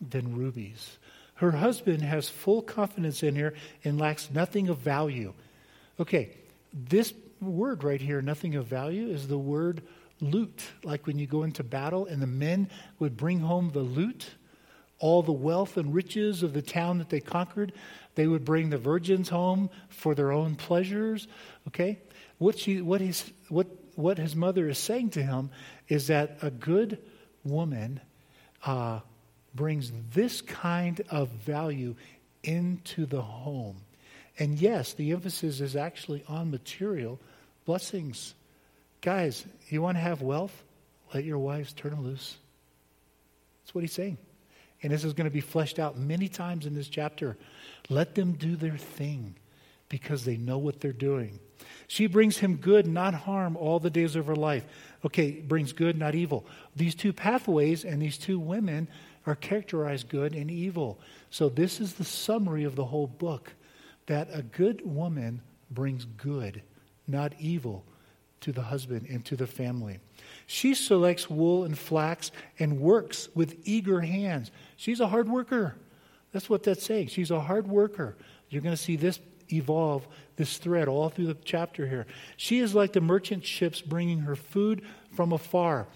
than 0.00 0.34
rubies. 0.34 0.96
Her 1.34 1.50
husband 1.50 2.00
has 2.00 2.30
full 2.30 2.62
confidence 2.62 3.22
in 3.22 3.36
her 3.36 3.52
and 3.84 4.00
lacks 4.00 4.30
nothing 4.32 4.70
of 4.70 4.78
value. 4.78 5.34
Okay, 6.00 6.30
this 6.72 7.12
word 7.42 7.84
right 7.84 8.00
here, 8.00 8.22
nothing 8.22 8.54
of 8.54 8.64
value, 8.64 9.08
is 9.08 9.28
the 9.28 9.36
word 9.36 9.82
loot. 10.22 10.64
Like 10.82 11.06
when 11.06 11.18
you 11.18 11.26
go 11.26 11.42
into 11.42 11.62
battle 11.62 12.06
and 12.06 12.22
the 12.22 12.26
men 12.26 12.70
would 12.98 13.18
bring 13.18 13.40
home 13.40 13.72
the 13.74 13.80
loot, 13.80 14.30
all 15.04 15.22
the 15.22 15.32
wealth 15.32 15.76
and 15.76 15.92
riches 15.92 16.42
of 16.42 16.54
the 16.54 16.62
town 16.62 16.96
that 16.96 17.10
they 17.10 17.20
conquered. 17.20 17.74
They 18.14 18.26
would 18.26 18.42
bring 18.42 18.70
the 18.70 18.78
virgins 18.78 19.28
home 19.28 19.68
for 19.90 20.14
their 20.14 20.32
own 20.32 20.56
pleasures. 20.56 21.28
Okay? 21.68 21.98
What, 22.38 22.58
she, 22.58 22.80
what, 22.80 23.02
he's, 23.02 23.30
what, 23.50 23.66
what 23.96 24.16
his 24.16 24.34
mother 24.34 24.66
is 24.66 24.78
saying 24.78 25.10
to 25.10 25.22
him 25.22 25.50
is 25.88 26.06
that 26.06 26.38
a 26.40 26.50
good 26.50 26.96
woman 27.44 28.00
uh, 28.64 29.00
brings 29.54 29.92
this 30.14 30.40
kind 30.40 31.02
of 31.10 31.28
value 31.28 31.96
into 32.42 33.04
the 33.04 33.20
home. 33.20 33.76
And 34.38 34.58
yes, 34.58 34.94
the 34.94 35.12
emphasis 35.12 35.60
is 35.60 35.76
actually 35.76 36.24
on 36.28 36.50
material 36.50 37.20
blessings. 37.66 38.34
Guys, 39.02 39.44
you 39.68 39.82
want 39.82 39.98
to 39.98 40.00
have 40.00 40.22
wealth? 40.22 40.64
Let 41.12 41.24
your 41.24 41.40
wives 41.40 41.74
turn 41.74 41.90
them 41.90 42.04
loose. 42.04 42.38
That's 43.62 43.74
what 43.74 43.82
he's 43.82 43.92
saying. 43.92 44.16
And 44.84 44.92
this 44.92 45.02
is 45.02 45.14
going 45.14 45.24
to 45.24 45.32
be 45.32 45.40
fleshed 45.40 45.78
out 45.78 45.98
many 45.98 46.28
times 46.28 46.66
in 46.66 46.74
this 46.74 46.88
chapter. 46.88 47.38
Let 47.88 48.14
them 48.14 48.32
do 48.32 48.54
their 48.54 48.76
thing 48.76 49.34
because 49.88 50.26
they 50.26 50.36
know 50.36 50.58
what 50.58 50.78
they're 50.78 50.92
doing. 50.92 51.40
She 51.88 52.06
brings 52.06 52.36
him 52.36 52.56
good, 52.56 52.86
not 52.86 53.14
harm, 53.14 53.56
all 53.56 53.80
the 53.80 53.88
days 53.88 54.14
of 54.14 54.26
her 54.26 54.36
life. 54.36 54.66
Okay, 55.02 55.30
brings 55.30 55.72
good, 55.72 55.96
not 55.96 56.14
evil. 56.14 56.44
These 56.76 56.94
two 56.94 57.14
pathways 57.14 57.86
and 57.86 58.02
these 58.02 58.18
two 58.18 58.38
women 58.38 58.86
are 59.26 59.34
characterized 59.34 60.10
good 60.10 60.34
and 60.34 60.50
evil. 60.50 61.00
So, 61.30 61.48
this 61.48 61.80
is 61.80 61.94
the 61.94 62.04
summary 62.04 62.64
of 62.64 62.76
the 62.76 62.84
whole 62.84 63.06
book 63.06 63.54
that 64.04 64.28
a 64.34 64.42
good 64.42 64.82
woman 64.84 65.40
brings 65.70 66.04
good, 66.04 66.62
not 67.08 67.32
evil, 67.38 67.86
to 68.42 68.52
the 68.52 68.60
husband 68.60 69.06
and 69.08 69.24
to 69.24 69.34
the 69.34 69.46
family. 69.46 69.98
She 70.46 70.74
selects 70.74 71.30
wool 71.30 71.64
and 71.64 71.78
flax 71.78 72.30
and 72.58 72.80
works 72.80 73.28
with 73.34 73.56
eager 73.64 74.00
hands. 74.00 74.50
She's 74.76 75.00
a 75.00 75.08
hard 75.08 75.28
worker. 75.28 75.76
That's 76.32 76.50
what 76.50 76.62
that's 76.62 76.84
saying. 76.84 77.08
She's 77.08 77.30
a 77.30 77.40
hard 77.40 77.66
worker. 77.66 78.16
You're 78.50 78.62
going 78.62 78.76
to 78.76 78.82
see 78.82 78.96
this 78.96 79.20
evolve, 79.52 80.06
this 80.36 80.58
thread, 80.58 80.88
all 80.88 81.08
through 81.08 81.26
the 81.26 81.36
chapter 81.44 81.86
here. 81.86 82.06
She 82.36 82.58
is 82.58 82.74
like 82.74 82.92
the 82.92 83.00
merchant 83.00 83.44
ships 83.44 83.80
bringing 83.80 84.20
her 84.20 84.36
food 84.36 84.82
from 85.12 85.32
afar. 85.32 85.86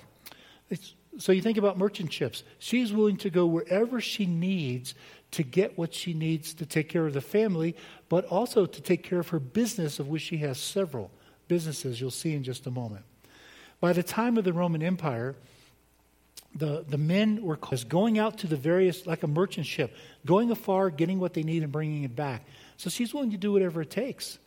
It's, 0.70 0.94
so 1.18 1.32
you 1.32 1.42
think 1.42 1.58
about 1.58 1.78
merchant 1.78 2.12
ships. 2.12 2.44
She's 2.58 2.92
willing 2.92 3.16
to 3.18 3.30
go 3.30 3.46
wherever 3.46 4.00
she 4.00 4.26
needs 4.26 4.94
to 5.32 5.42
get 5.42 5.76
what 5.76 5.92
she 5.92 6.14
needs 6.14 6.54
to 6.54 6.66
take 6.66 6.88
care 6.88 7.06
of 7.06 7.12
the 7.12 7.20
family, 7.20 7.76
but 8.08 8.24
also 8.26 8.64
to 8.64 8.80
take 8.80 9.02
care 9.02 9.18
of 9.18 9.28
her 9.28 9.40
business, 9.40 9.98
of 9.98 10.08
which 10.08 10.22
she 10.22 10.38
has 10.38 10.58
several 10.58 11.11
businesses, 11.48 12.00
you'll 12.00 12.11
see 12.11 12.34
in 12.34 12.42
just 12.42 12.66
a 12.66 12.70
moment. 12.70 13.04
By 13.80 13.92
the 13.92 14.02
time 14.02 14.36
of 14.36 14.44
the 14.44 14.52
Roman 14.52 14.82
Empire, 14.82 15.36
the, 16.54 16.84
the 16.88 16.98
men 16.98 17.42
were 17.42 17.56
going 17.88 18.18
out 18.18 18.38
to 18.38 18.46
the 18.46 18.56
various, 18.56 19.06
like 19.06 19.22
a 19.22 19.28
merchant 19.28 19.66
ship, 19.66 19.94
going 20.26 20.50
afar, 20.50 20.90
getting 20.90 21.20
what 21.20 21.34
they 21.34 21.42
need, 21.42 21.62
and 21.62 21.70
bringing 21.70 22.04
it 22.04 22.16
back. 22.16 22.44
So 22.76 22.90
she's 22.90 23.14
willing 23.14 23.30
to 23.30 23.36
do 23.36 23.52
whatever 23.52 23.82
it 23.82 23.90
takes 23.90 24.38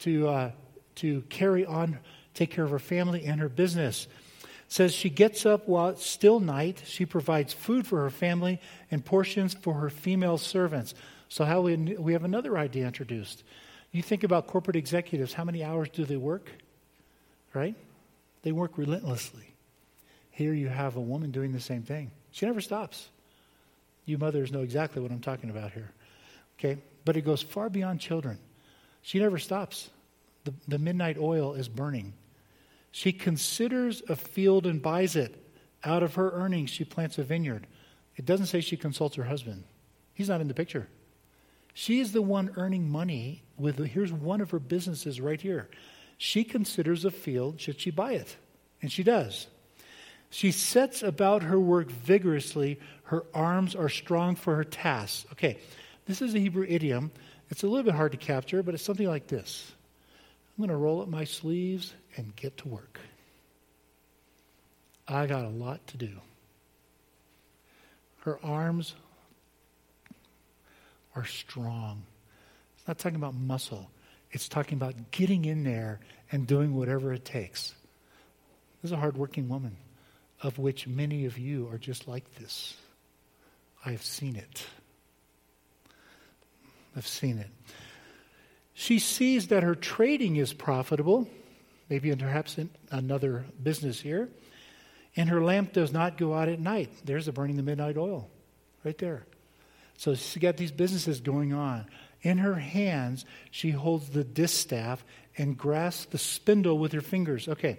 to, 0.00 0.28
uh, 0.28 0.50
to 0.96 1.22
carry 1.22 1.64
on, 1.64 1.98
take 2.34 2.50
care 2.50 2.64
of 2.64 2.70
her 2.70 2.78
family 2.78 3.24
and 3.24 3.40
her 3.40 3.48
business. 3.48 4.08
Says 4.68 4.92
she 4.92 5.08
gets 5.08 5.46
up 5.46 5.66
while 5.66 5.88
it's 5.88 6.04
still 6.04 6.40
night. 6.40 6.82
She 6.84 7.06
provides 7.06 7.54
food 7.54 7.86
for 7.86 8.02
her 8.02 8.10
family 8.10 8.60
and 8.90 9.02
portions 9.02 9.54
for 9.54 9.74
her 9.74 9.88
female 9.88 10.36
servants. 10.36 10.94
So 11.30 11.46
how 11.46 11.62
we, 11.62 11.76
we 11.76 12.12
have 12.12 12.24
another 12.24 12.58
idea 12.58 12.86
introduced. 12.86 13.44
You 13.92 14.02
think 14.02 14.24
about 14.24 14.46
corporate 14.46 14.76
executives, 14.76 15.32
how 15.32 15.44
many 15.44 15.64
hours 15.64 15.88
do 15.88 16.04
they 16.04 16.18
work? 16.18 16.50
Right? 17.54 17.74
They 18.42 18.52
work 18.52 18.78
relentlessly. 18.78 19.54
Here 20.30 20.52
you 20.52 20.68
have 20.68 20.96
a 20.96 21.00
woman 21.00 21.30
doing 21.30 21.52
the 21.52 21.60
same 21.60 21.82
thing. 21.82 22.10
She 22.30 22.46
never 22.46 22.60
stops. 22.60 23.08
You 24.04 24.18
mothers 24.18 24.52
know 24.52 24.62
exactly 24.62 25.02
what 25.02 25.10
I'm 25.10 25.20
talking 25.20 25.50
about 25.50 25.72
here. 25.72 25.90
Okay? 26.58 26.80
But 27.04 27.16
it 27.16 27.22
goes 27.22 27.42
far 27.42 27.68
beyond 27.68 28.00
children. 28.00 28.38
She 29.02 29.18
never 29.18 29.38
stops. 29.38 29.90
The, 30.44 30.54
the 30.66 30.78
midnight 30.78 31.18
oil 31.18 31.54
is 31.54 31.68
burning. 31.68 32.14
She 32.90 33.12
considers 33.12 34.02
a 34.08 34.16
field 34.16 34.66
and 34.66 34.80
buys 34.80 35.16
it. 35.16 35.34
Out 35.84 36.02
of 36.02 36.14
her 36.14 36.30
earnings, 36.32 36.70
she 36.70 36.84
plants 36.84 37.18
a 37.18 37.22
vineyard. 37.22 37.66
It 38.16 38.26
doesn't 38.26 38.46
say 38.46 38.60
she 38.60 38.76
consults 38.76 39.16
her 39.16 39.24
husband, 39.24 39.64
he's 40.14 40.28
not 40.28 40.40
in 40.40 40.48
the 40.48 40.54
picture. 40.54 40.88
She 41.74 42.00
is 42.00 42.10
the 42.10 42.22
one 42.22 42.50
earning 42.56 42.90
money 42.90 43.44
with, 43.56 43.78
here's 43.78 44.12
one 44.12 44.40
of 44.40 44.50
her 44.50 44.58
businesses 44.58 45.20
right 45.20 45.40
here. 45.40 45.68
She 46.18 46.44
considers 46.44 47.04
a 47.04 47.10
field, 47.10 47.60
should 47.60 47.80
she 47.80 47.90
buy 47.90 48.12
it? 48.12 48.36
And 48.82 48.92
she 48.92 49.02
does. 49.02 49.46
She 50.30 50.52
sets 50.52 51.02
about 51.02 51.44
her 51.44 51.58
work 51.58 51.90
vigorously. 51.90 52.78
Her 53.04 53.24
arms 53.32 53.74
are 53.74 53.88
strong 53.88 54.34
for 54.34 54.56
her 54.56 54.64
tasks. 54.64 55.26
Okay, 55.32 55.58
this 56.06 56.20
is 56.20 56.34
a 56.34 56.38
Hebrew 56.38 56.66
idiom. 56.68 57.10
It's 57.50 57.62
a 57.62 57.66
little 57.66 57.84
bit 57.84 57.94
hard 57.94 58.12
to 58.12 58.18
capture, 58.18 58.62
but 58.62 58.74
it's 58.74 58.82
something 58.82 59.08
like 59.08 59.28
this 59.28 59.72
I'm 60.58 60.62
going 60.66 60.70
to 60.70 60.76
roll 60.76 61.00
up 61.00 61.08
my 61.08 61.24
sleeves 61.24 61.94
and 62.16 62.34
get 62.36 62.58
to 62.58 62.68
work. 62.68 62.98
I 65.06 65.26
got 65.26 65.44
a 65.44 65.48
lot 65.48 65.86
to 65.88 65.96
do. 65.96 66.10
Her 68.18 68.38
arms 68.44 68.94
are 71.14 71.24
strong. 71.24 72.02
It's 72.76 72.86
not 72.86 72.98
talking 72.98 73.16
about 73.16 73.34
muscle, 73.34 73.88
it's 74.30 74.48
talking 74.48 74.76
about 74.76 75.10
getting 75.10 75.44
in 75.44 75.64
there 75.64 76.00
and 76.30 76.46
doing 76.46 76.74
whatever 76.74 77.12
it 77.12 77.24
takes. 77.24 77.74
This 78.82 78.90
is 78.90 78.92
a 78.92 78.96
hardworking 78.96 79.48
woman 79.48 79.76
of 80.42 80.58
which 80.58 80.86
many 80.86 81.24
of 81.24 81.38
you 81.38 81.68
are 81.72 81.78
just 81.78 82.06
like 82.06 82.34
this. 82.36 82.76
I 83.84 83.90
have 83.90 84.04
seen 84.04 84.36
it. 84.36 84.64
I've 86.96 87.06
seen 87.06 87.38
it. 87.38 87.50
She 88.74 88.98
sees 88.98 89.48
that 89.48 89.62
her 89.62 89.74
trading 89.74 90.36
is 90.36 90.52
profitable, 90.52 91.28
maybe 91.88 92.14
perhaps 92.14 92.58
in 92.58 92.70
another 92.90 93.44
business 93.60 94.00
here, 94.00 94.28
and 95.16 95.28
her 95.28 95.42
lamp 95.42 95.72
does 95.72 95.92
not 95.92 96.16
go 96.16 96.34
out 96.34 96.48
at 96.48 96.60
night. 96.60 96.90
There's 97.04 97.26
the 97.26 97.32
burning 97.32 97.56
the 97.56 97.62
midnight 97.62 97.96
oil 97.96 98.28
right 98.84 98.96
there. 98.98 99.24
So 99.96 100.14
she's 100.14 100.40
got 100.40 100.56
these 100.56 100.70
businesses 100.70 101.20
going 101.20 101.52
on. 101.52 101.86
In 102.22 102.38
her 102.38 102.54
hands, 102.54 103.24
she 103.50 103.70
holds 103.70 104.10
the 104.10 104.24
distaff 104.24 105.04
and 105.36 105.56
grasps 105.56 106.06
the 106.06 106.18
spindle 106.18 106.78
with 106.78 106.92
her 106.92 107.00
fingers. 107.00 107.48
Okay, 107.48 107.78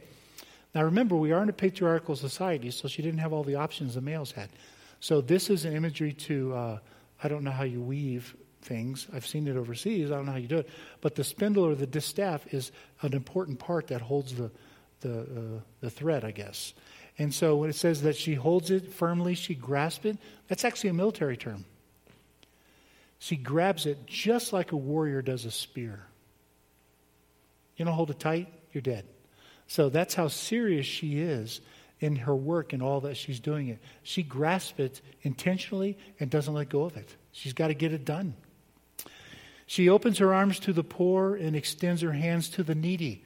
now 0.74 0.84
remember, 0.84 1.16
we 1.16 1.32
are 1.32 1.44
in 1.44 1.50
a 1.50 1.54
patriarchal 1.54 2.16
society, 2.16 2.72
so 2.72 2.88
she 2.88 3.02
didn't 3.02 3.20
have 3.20 3.34
all 3.34 3.44
the 3.44 3.56
options 3.56 3.96
the 3.96 4.02
males 4.02 4.32
had. 4.32 4.50
So 5.00 5.22
this 5.22 5.50
is 5.50 5.66
an 5.66 5.74
imagery 5.74 6.14
to, 6.14 6.54
uh, 6.54 6.80
I 7.24 7.28
don't 7.28 7.44
know 7.44 7.52
how 7.52 7.64
you 7.64 7.82
weave 7.82 8.36
things. 8.62 9.08
I've 9.14 9.26
seen 9.26 9.48
it 9.48 9.56
overseas. 9.56 10.12
I 10.12 10.16
don't 10.16 10.26
know 10.26 10.34
how 10.34 10.38
you 10.38 10.48
do 10.48 10.60
it. 10.60 10.70
But 11.02 11.16
the 11.16 11.24
spindle 11.24 11.66
or 11.66 11.76
the 11.76 11.88
distaff 11.88 12.54
is 12.54 12.72
an 13.02 13.14
important 13.14 13.60
part 13.60 13.88
that 13.88 14.02
holds 14.02 14.36
the, 14.36 14.52
the, 15.02 15.22
uh, 15.22 15.62
the 15.80 15.90
thread, 15.90 16.24
I 16.26 16.32
guess. 16.32 16.74
And 17.18 17.34
so 17.34 17.56
when 17.56 17.70
it 17.70 17.76
says 17.76 18.04
that 18.04 18.16
she 18.16 18.36
holds 18.36 18.72
it 18.72 18.94
firmly, 18.94 19.36
she 19.36 19.56
grasps 19.56 20.06
it, 20.06 20.18
that's 20.48 20.64
actually 20.66 20.92
a 20.92 20.94
military 20.94 21.38
term. 21.38 21.66
She 23.20 23.36
grabs 23.36 23.86
it 23.86 24.06
just 24.08 24.54
like 24.54 24.72
a 24.72 24.78
warrior 24.78 25.22
does 25.22 25.46
a 25.46 25.52
spear. 25.52 26.06
You 27.76 27.86
don't 27.86 27.94
hold 27.94 28.10
it 28.10 28.20
tight, 28.20 28.52
you're 28.74 28.82
dead. 28.82 29.06
So 29.68 29.90
that's 29.90 30.16
how 30.16 30.30
serious 30.30 30.86
she 30.86 31.20
is 31.20 31.62
in 32.00 32.16
her 32.16 32.36
work 32.36 32.74
and 32.74 32.82
all 32.82 33.02
that 33.02 33.18
she's 33.18 33.40
doing 33.40 33.68
it. 33.68 33.80
She 34.04 34.24
grasps 34.24 34.80
it 34.80 35.02
intentionally 35.22 35.98
and 36.20 36.30
doesn't 36.30 36.54
let 36.54 36.70
go 36.70 36.84
of 36.84 36.98
it. 36.98 37.16
She's 37.32 37.54
got 37.54 37.68
to 37.68 37.74
get 37.74 37.94
it 37.94 38.06
done. 38.06 38.34
She 39.66 39.90
opens 39.90 40.18
her 40.18 40.34
arms 40.34 40.60
to 40.62 40.74
the 40.74 40.84
poor 40.84 41.36
and 41.36 41.56
extends 41.56 42.02
her 42.02 42.14
hands 42.14 42.50
to 42.50 42.64
the 42.64 42.74
needy. 42.74 43.24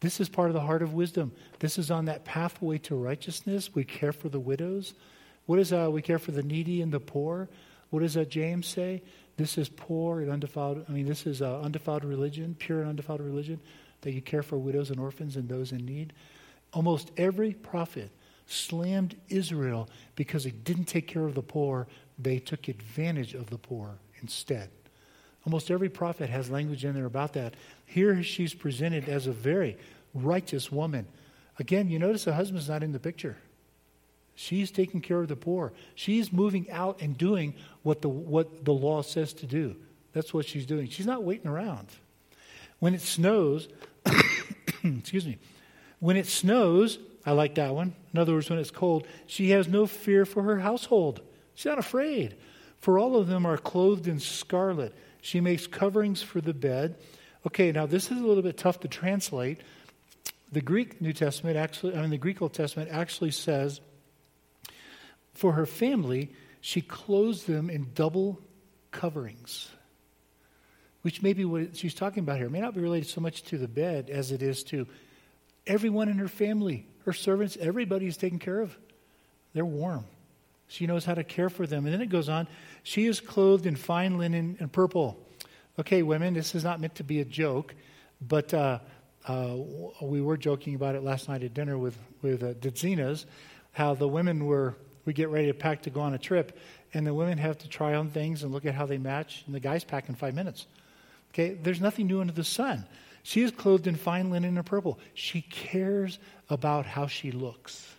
This 0.00 0.20
is 0.20 0.28
part 0.28 0.48
of 0.48 0.54
the 0.54 0.60
heart 0.60 0.80
of 0.80 0.94
wisdom. 0.94 1.32
This 1.58 1.76
is 1.76 1.90
on 1.90 2.06
that 2.06 2.24
pathway 2.24 2.78
to 2.78 2.94
righteousness. 2.94 3.74
We 3.74 3.84
care 3.84 4.12
for 4.12 4.28
the 4.28 4.40
widows. 4.40 4.94
What 5.46 5.58
is 5.58 5.72
uh, 5.72 5.88
we 5.90 6.02
care 6.02 6.18
for 6.18 6.30
the 6.30 6.42
needy 6.42 6.80
and 6.80 6.92
the 6.92 7.00
poor? 7.00 7.48
What 7.90 8.00
does 8.00 8.16
uh, 8.16 8.24
James 8.24 8.66
say? 8.66 9.02
This 9.36 9.56
is 9.56 9.68
poor 9.68 10.20
and 10.20 10.30
undefiled. 10.30 10.84
I 10.88 10.92
mean, 10.92 11.06
this 11.06 11.26
is 11.26 11.40
uh, 11.42 11.60
undefiled 11.60 12.04
religion, 12.04 12.56
pure 12.58 12.80
and 12.80 12.90
undefiled 12.90 13.20
religion, 13.20 13.60
that 14.02 14.12
you 14.12 14.20
care 14.20 14.42
for 14.42 14.58
widows 14.58 14.90
and 14.90 14.98
orphans 14.98 15.36
and 15.36 15.48
those 15.48 15.72
in 15.72 15.84
need. 15.84 16.12
Almost 16.72 17.12
every 17.16 17.52
prophet 17.52 18.10
slammed 18.46 19.14
Israel 19.28 19.88
because 20.16 20.44
they 20.44 20.50
didn't 20.50 20.86
take 20.86 21.06
care 21.06 21.24
of 21.24 21.34
the 21.34 21.42
poor. 21.42 21.86
They 22.18 22.38
took 22.38 22.68
advantage 22.68 23.34
of 23.34 23.50
the 23.50 23.58
poor 23.58 23.98
instead. 24.20 24.70
Almost 25.46 25.70
every 25.70 25.88
prophet 25.88 26.28
has 26.30 26.50
language 26.50 26.84
in 26.84 26.94
there 26.94 27.06
about 27.06 27.34
that. 27.34 27.54
Here 27.86 28.22
she's 28.22 28.54
presented 28.54 29.08
as 29.08 29.26
a 29.26 29.32
very 29.32 29.76
righteous 30.14 30.72
woman. 30.72 31.06
Again, 31.58 31.88
you 31.88 31.98
notice 31.98 32.24
the 32.24 32.34
husband's 32.34 32.68
not 32.68 32.82
in 32.82 32.92
the 32.92 32.98
picture. 32.98 33.36
She's 34.34 34.70
taking 34.70 35.00
care 35.00 35.20
of 35.20 35.28
the 35.28 35.36
poor. 35.36 35.72
She's 35.94 36.32
moving 36.32 36.70
out 36.70 37.00
and 37.00 37.18
doing 37.18 37.54
what 37.88 38.02
the, 38.02 38.08
what 38.10 38.66
the 38.66 38.72
law 38.72 39.00
says 39.00 39.32
to 39.32 39.46
do. 39.46 39.74
That's 40.12 40.34
what 40.34 40.44
she's 40.44 40.66
doing. 40.66 40.90
She's 40.90 41.06
not 41.06 41.22
waiting 41.22 41.48
around. 41.48 41.88
When 42.80 42.94
it 42.94 43.00
snows, 43.00 43.66
excuse 44.84 45.24
me, 45.24 45.38
when 45.98 46.18
it 46.18 46.26
snows, 46.26 46.98
I 47.24 47.32
like 47.32 47.54
that 47.54 47.74
one. 47.74 47.94
In 48.12 48.18
other 48.18 48.34
words, 48.34 48.50
when 48.50 48.58
it's 48.58 48.70
cold, 48.70 49.06
she 49.26 49.52
has 49.52 49.68
no 49.68 49.86
fear 49.86 50.26
for 50.26 50.42
her 50.42 50.58
household. 50.58 51.22
She's 51.54 51.64
not 51.64 51.78
afraid. 51.78 52.36
For 52.78 52.98
all 52.98 53.16
of 53.16 53.26
them 53.26 53.46
are 53.46 53.56
clothed 53.56 54.06
in 54.06 54.20
scarlet. 54.20 54.94
She 55.22 55.40
makes 55.40 55.66
coverings 55.66 56.20
for 56.20 56.42
the 56.42 56.52
bed. 56.52 56.98
Okay, 57.46 57.72
now 57.72 57.86
this 57.86 58.10
is 58.10 58.20
a 58.20 58.26
little 58.26 58.42
bit 58.42 58.58
tough 58.58 58.80
to 58.80 58.88
translate. 58.88 59.62
The 60.52 60.60
Greek 60.60 61.00
New 61.00 61.14
Testament 61.14 61.56
actually, 61.56 61.96
I 61.96 62.02
mean, 62.02 62.10
the 62.10 62.18
Greek 62.18 62.42
Old 62.42 62.52
Testament 62.52 62.90
actually 62.92 63.30
says, 63.30 63.80
for 65.32 65.52
her 65.52 65.64
family, 65.64 66.32
she 66.60 66.80
clothes 66.80 67.44
them 67.44 67.70
in 67.70 67.90
double 67.94 68.40
coverings, 68.90 69.68
which 71.02 71.22
may 71.22 71.32
be 71.32 71.44
what 71.44 71.76
she's 71.76 71.94
talking 71.94 72.22
about 72.22 72.36
here. 72.36 72.46
It 72.46 72.50
may 72.50 72.60
not 72.60 72.74
be 72.74 72.80
related 72.80 73.08
so 73.08 73.20
much 73.20 73.42
to 73.44 73.58
the 73.58 73.68
bed 73.68 74.10
as 74.10 74.32
it 74.32 74.42
is 74.42 74.62
to 74.64 74.86
everyone 75.66 76.08
in 76.08 76.18
her 76.18 76.28
family, 76.28 76.86
her 77.04 77.12
servants, 77.12 77.56
everybody 77.60 78.06
is 78.06 78.16
taken 78.16 78.38
care 78.38 78.60
of. 78.60 78.76
They're 79.54 79.64
warm. 79.64 80.04
She 80.68 80.86
knows 80.86 81.04
how 81.04 81.14
to 81.14 81.24
care 81.24 81.48
for 81.48 81.66
them. 81.66 81.86
And 81.86 81.94
then 81.94 82.02
it 82.02 82.10
goes 82.10 82.28
on 82.28 82.46
she 82.82 83.06
is 83.06 83.20
clothed 83.20 83.66
in 83.66 83.76
fine 83.76 84.18
linen 84.18 84.56
and 84.60 84.72
purple. 84.72 85.18
Okay, 85.78 86.02
women, 86.02 86.34
this 86.34 86.54
is 86.54 86.64
not 86.64 86.80
meant 86.80 86.96
to 86.96 87.04
be 87.04 87.20
a 87.20 87.24
joke, 87.24 87.74
but 88.20 88.52
uh, 88.52 88.78
uh, 89.26 89.56
we 90.02 90.20
were 90.20 90.36
joking 90.36 90.74
about 90.74 90.94
it 90.94 91.02
last 91.02 91.28
night 91.28 91.42
at 91.42 91.54
dinner 91.54 91.78
with, 91.78 91.96
with 92.22 92.42
uh, 92.42 93.16
how 93.72 93.94
the 93.94 94.08
women 94.08 94.46
were, 94.46 94.74
we 95.08 95.14
get 95.14 95.30
ready 95.30 95.46
to 95.46 95.54
pack 95.54 95.80
to 95.80 95.88
go 95.88 96.02
on 96.02 96.12
a 96.12 96.18
trip, 96.18 96.58
and 96.92 97.06
the 97.06 97.14
women 97.14 97.38
have 97.38 97.56
to 97.56 97.66
try 97.66 97.94
on 97.94 98.10
things 98.10 98.42
and 98.42 98.52
look 98.52 98.66
at 98.66 98.74
how 98.74 98.84
they 98.84 98.98
match, 98.98 99.42
and 99.46 99.54
the 99.54 99.58
guys 99.58 99.82
pack 99.82 100.10
in 100.10 100.14
five 100.14 100.34
minutes. 100.34 100.66
Okay, 101.32 101.54
there's 101.54 101.80
nothing 101.80 102.08
new 102.08 102.20
under 102.20 102.34
the 102.34 102.44
sun. 102.44 102.84
She 103.22 103.40
is 103.40 103.50
clothed 103.50 103.86
in 103.86 103.96
fine 103.96 104.30
linen 104.30 104.58
and 104.58 104.66
purple. 104.66 104.98
She 105.14 105.40
cares 105.40 106.18
about 106.50 106.84
how 106.84 107.06
she 107.06 107.32
looks. 107.32 107.90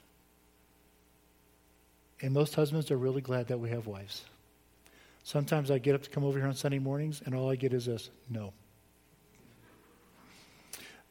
And 2.22 2.32
most 2.32 2.54
husbands 2.54 2.92
are 2.92 2.98
really 2.98 3.22
glad 3.22 3.48
that 3.48 3.60
we 3.60 3.72
have 3.72 3.88
wives. 3.88 4.24
Sometimes 5.24 5.72
I 5.72 5.80
get 5.80 5.96
up 5.96 6.04
to 6.04 6.12
come 6.12 6.24
over 6.24 6.38
here 6.38 6.48
on 6.48 6.54
Sunday 6.54 6.78
mornings, 6.78 7.24
and 7.26 7.34
all 7.34 7.50
I 7.50 7.56
get 7.56 7.74
is 7.74 7.88
this 7.88 8.12
no. 8.30 8.54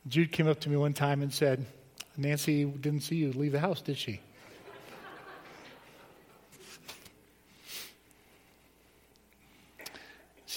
Jude 0.07 0.31
came 0.31 0.47
up 0.47 0.61
to 0.61 0.71
me 0.71 0.77
one 0.77 0.93
time 0.93 1.23
and 1.23 1.35
said, 1.35 1.67
Nancy 2.17 2.65
didn't 2.65 3.01
see 3.01 3.17
you 3.17 3.33
leave 3.33 3.51
the 3.51 3.59
house, 3.59 3.83
did 3.83 3.99
she? 3.99 4.21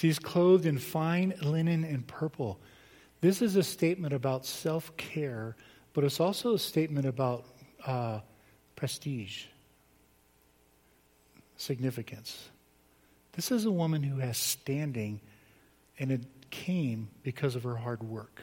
She's 0.02 0.18
clothed 0.18 0.66
in 0.66 0.78
fine 0.78 1.32
linen 1.42 1.84
and 1.84 2.04
purple. 2.04 2.58
This 3.20 3.40
is 3.40 3.54
a 3.54 3.62
statement 3.62 4.12
about 4.12 4.44
self 4.44 4.96
care, 4.96 5.54
but 5.92 6.02
it's 6.02 6.18
also 6.18 6.54
a 6.54 6.58
statement 6.58 7.06
about 7.06 7.44
uh, 7.86 8.18
prestige, 8.74 9.44
significance. 11.56 12.48
This 13.34 13.52
is 13.52 13.64
a 13.64 13.70
woman 13.70 14.02
who 14.02 14.18
has 14.18 14.38
standing, 14.38 15.20
and 16.00 16.10
it 16.10 16.22
came 16.50 17.08
because 17.22 17.54
of 17.54 17.62
her 17.62 17.76
hard 17.76 18.02
work. 18.02 18.42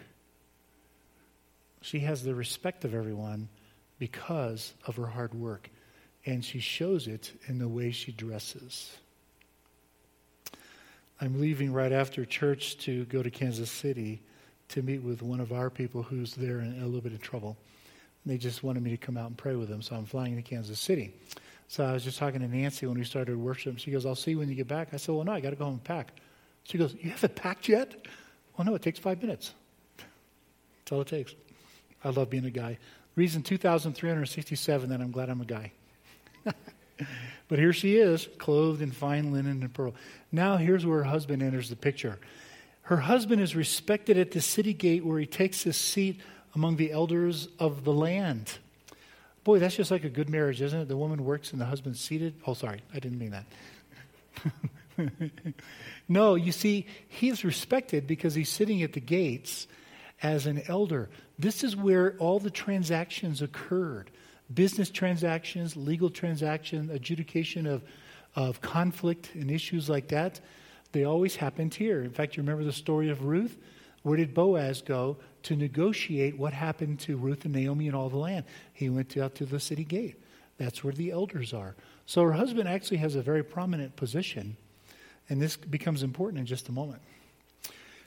She 1.81 1.99
has 1.99 2.23
the 2.23 2.35
respect 2.35 2.85
of 2.85 2.93
everyone 2.93 3.49
because 3.97 4.75
of 4.87 4.95
her 4.95 5.07
hard 5.07 5.33
work, 5.33 5.69
and 6.25 6.45
she 6.45 6.61
shows 6.61 7.09
it 7.09 7.33
in 7.47 7.59
the 7.59 7.67
way 7.67 7.91
she 7.91 8.13
dresses. 8.13 8.93
I'm 11.21 11.41
leaving 11.41 11.73
right 11.73 11.91
after 11.91 12.23
church 12.23 12.77
to 12.79 13.03
go 13.05 13.21
to 13.21 13.29
Kansas 13.29 13.69
City 13.69 14.21
to 14.69 14.81
meet 14.81 15.01
with 15.01 15.21
one 15.21 15.41
of 15.41 15.51
our 15.51 15.69
people 15.69 16.01
who's 16.01 16.33
there 16.33 16.59
in 16.59 16.81
a 16.81 16.85
little 16.85 17.01
bit 17.01 17.11
of 17.11 17.21
trouble. 17.21 17.57
They 18.25 18.37
just 18.37 18.63
wanted 18.63 18.83
me 18.83 18.91
to 18.91 18.97
come 18.97 19.17
out 19.17 19.27
and 19.27 19.37
pray 19.37 19.55
with 19.55 19.69
them, 19.69 19.81
so 19.81 19.95
I'm 19.95 20.05
flying 20.05 20.35
to 20.35 20.41
Kansas 20.41 20.79
City. 20.79 21.13
So 21.67 21.83
I 21.83 21.93
was 21.93 22.03
just 22.03 22.17
talking 22.17 22.39
to 22.39 22.47
Nancy 22.47 22.85
when 22.85 22.97
we 22.97 23.03
started 23.03 23.37
worship. 23.37 23.79
She 23.79 23.91
goes, 23.91 24.05
I'll 24.05 24.15
see 24.15 24.31
you 24.31 24.39
when 24.39 24.49
you 24.49 24.55
get 24.55 24.67
back. 24.67 24.93
I 24.93 24.97
said, 24.97 25.13
Well, 25.13 25.23
no, 25.23 25.33
I 25.33 25.39
got 25.39 25.51
to 25.51 25.55
go 25.55 25.65
home 25.65 25.75
and 25.75 25.83
pack. 25.83 26.13
She 26.63 26.77
goes, 26.77 26.95
You 26.99 27.11
haven't 27.11 27.35
packed 27.35 27.67
yet? 27.67 27.95
Well, 28.57 28.65
no, 28.65 28.75
it 28.75 28.81
takes 28.81 28.99
five 28.99 29.21
minutes. 29.21 29.53
That's 29.97 30.91
all 30.91 31.01
it 31.01 31.07
takes. 31.07 31.35
I 32.03 32.09
love 32.09 32.29
being 32.29 32.45
a 32.45 32.49
guy. 32.49 32.77
Reason 33.15 33.43
2,367 33.43 34.89
that 34.89 35.01
I'm 35.01 35.11
glad 35.11 35.29
I'm 35.29 35.41
a 35.41 35.45
guy. 35.45 35.71
but 37.47 37.59
here 37.59 37.73
she 37.73 37.97
is, 37.97 38.27
clothed 38.37 38.81
in 38.81 38.91
fine 38.91 39.31
linen 39.31 39.61
and 39.61 39.73
pearl. 39.73 39.93
Now 40.31 40.57
here's 40.57 40.85
where 40.85 40.99
her 40.99 41.03
husband 41.09 41.41
enters 41.41 41.69
the 41.69 41.75
picture. 41.75 42.19
Her 42.83 42.97
husband 42.97 43.41
is 43.41 43.55
respected 43.55 44.17
at 44.17 44.31
the 44.31 44.41
city 44.41 44.73
gate 44.73 45.05
where 45.05 45.19
he 45.19 45.25
takes 45.25 45.63
his 45.63 45.77
seat 45.77 46.19
among 46.55 46.77
the 46.77 46.91
elders 46.91 47.47
of 47.59 47.83
the 47.83 47.93
land. 47.93 48.57
Boy, 49.43 49.59
that's 49.59 49.75
just 49.75 49.91
like 49.91 50.03
a 50.03 50.09
good 50.09 50.29
marriage, 50.29 50.61
isn't 50.61 50.81
it? 50.81 50.87
The 50.87 50.97
woman 50.97 51.23
works 51.23 51.51
and 51.51 51.61
the 51.61 51.65
husband's 51.65 51.99
seated. 52.01 52.35
Oh, 52.45 52.53
sorry, 52.53 52.81
I 52.93 52.99
didn't 52.99 53.19
mean 53.19 53.31
that. 53.31 53.45
no, 56.09 56.35
you 56.35 56.51
see, 56.51 56.87
he's 57.07 57.43
respected 57.43 58.07
because 58.07 58.35
he's 58.35 58.49
sitting 58.49 58.83
at 58.83 58.93
the 58.93 58.99
gates 58.99 59.67
as 60.21 60.45
an 60.45 60.63
elder. 60.67 61.09
This 61.37 61.63
is 61.63 61.75
where 61.75 62.15
all 62.17 62.39
the 62.39 62.49
transactions 62.49 63.41
occurred 63.41 64.11
business 64.53 64.89
transactions, 64.89 65.75
legal 65.75 66.09
transactions, 66.09 66.89
adjudication 66.89 67.65
of, 67.65 67.83
of 68.35 68.61
conflict 68.61 69.31
and 69.33 69.51
issues 69.51 69.89
like 69.89 70.07
that. 70.09 70.39
They 70.91 71.03
always 71.03 71.35
happened 71.35 71.73
here. 71.73 72.01
In 72.01 72.11
fact, 72.11 72.35
you 72.35 72.43
remember 72.43 72.63
the 72.63 72.73
story 72.73 73.09
of 73.09 73.23
Ruth? 73.23 73.57
Where 74.01 74.17
did 74.17 74.33
Boaz 74.33 74.81
go 74.81 75.17
to 75.43 75.55
negotiate 75.55 76.37
what 76.37 76.53
happened 76.53 76.99
to 77.01 77.17
Ruth 77.17 77.45
and 77.45 77.53
Naomi 77.53 77.87
and 77.87 77.95
all 77.95 78.09
the 78.09 78.17
land? 78.17 78.45
He 78.73 78.89
went 78.89 79.15
out 79.17 79.35
to 79.35 79.45
the 79.45 79.59
city 79.59 79.83
gate. 79.83 80.15
That's 80.57 80.83
where 80.83 80.93
the 80.93 81.11
elders 81.11 81.53
are. 81.53 81.75
So 82.05 82.23
her 82.23 82.31
husband 82.31 82.67
actually 82.67 82.97
has 82.97 83.15
a 83.15 83.21
very 83.21 83.43
prominent 83.43 83.95
position, 83.95 84.57
and 85.29 85.41
this 85.41 85.55
becomes 85.55 86.01
important 86.01 86.39
in 86.39 86.45
just 86.45 86.69
a 86.69 86.71
moment. 86.71 87.01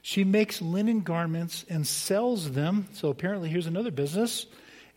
She 0.03 0.25
makes 0.25 0.61
linen 0.61 1.01
garments 1.01 1.65
and 1.69 1.87
sells 1.87 2.51
them. 2.51 2.89
So 2.93 3.09
apparently, 3.09 3.49
here's 3.49 3.69
another 3.69 3.93
business. 3.93 4.47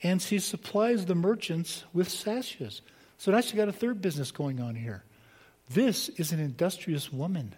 And 0.06 0.22
she 0.22 0.38
supplies 0.38 1.08
the 1.08 1.16
merchants 1.16 1.84
with 1.92 2.10
sashes. 2.10 2.84
So 3.18 3.32
now 3.32 3.42
she's 3.42 3.54
got 3.54 3.70
a 3.70 3.72
third 3.72 4.04
business 4.04 4.30
going 4.30 4.62
on 4.62 4.76
here. 4.76 5.04
This 5.72 6.10
is 6.10 6.32
an 6.32 6.40
industrious 6.40 7.12
woman. 7.12 7.56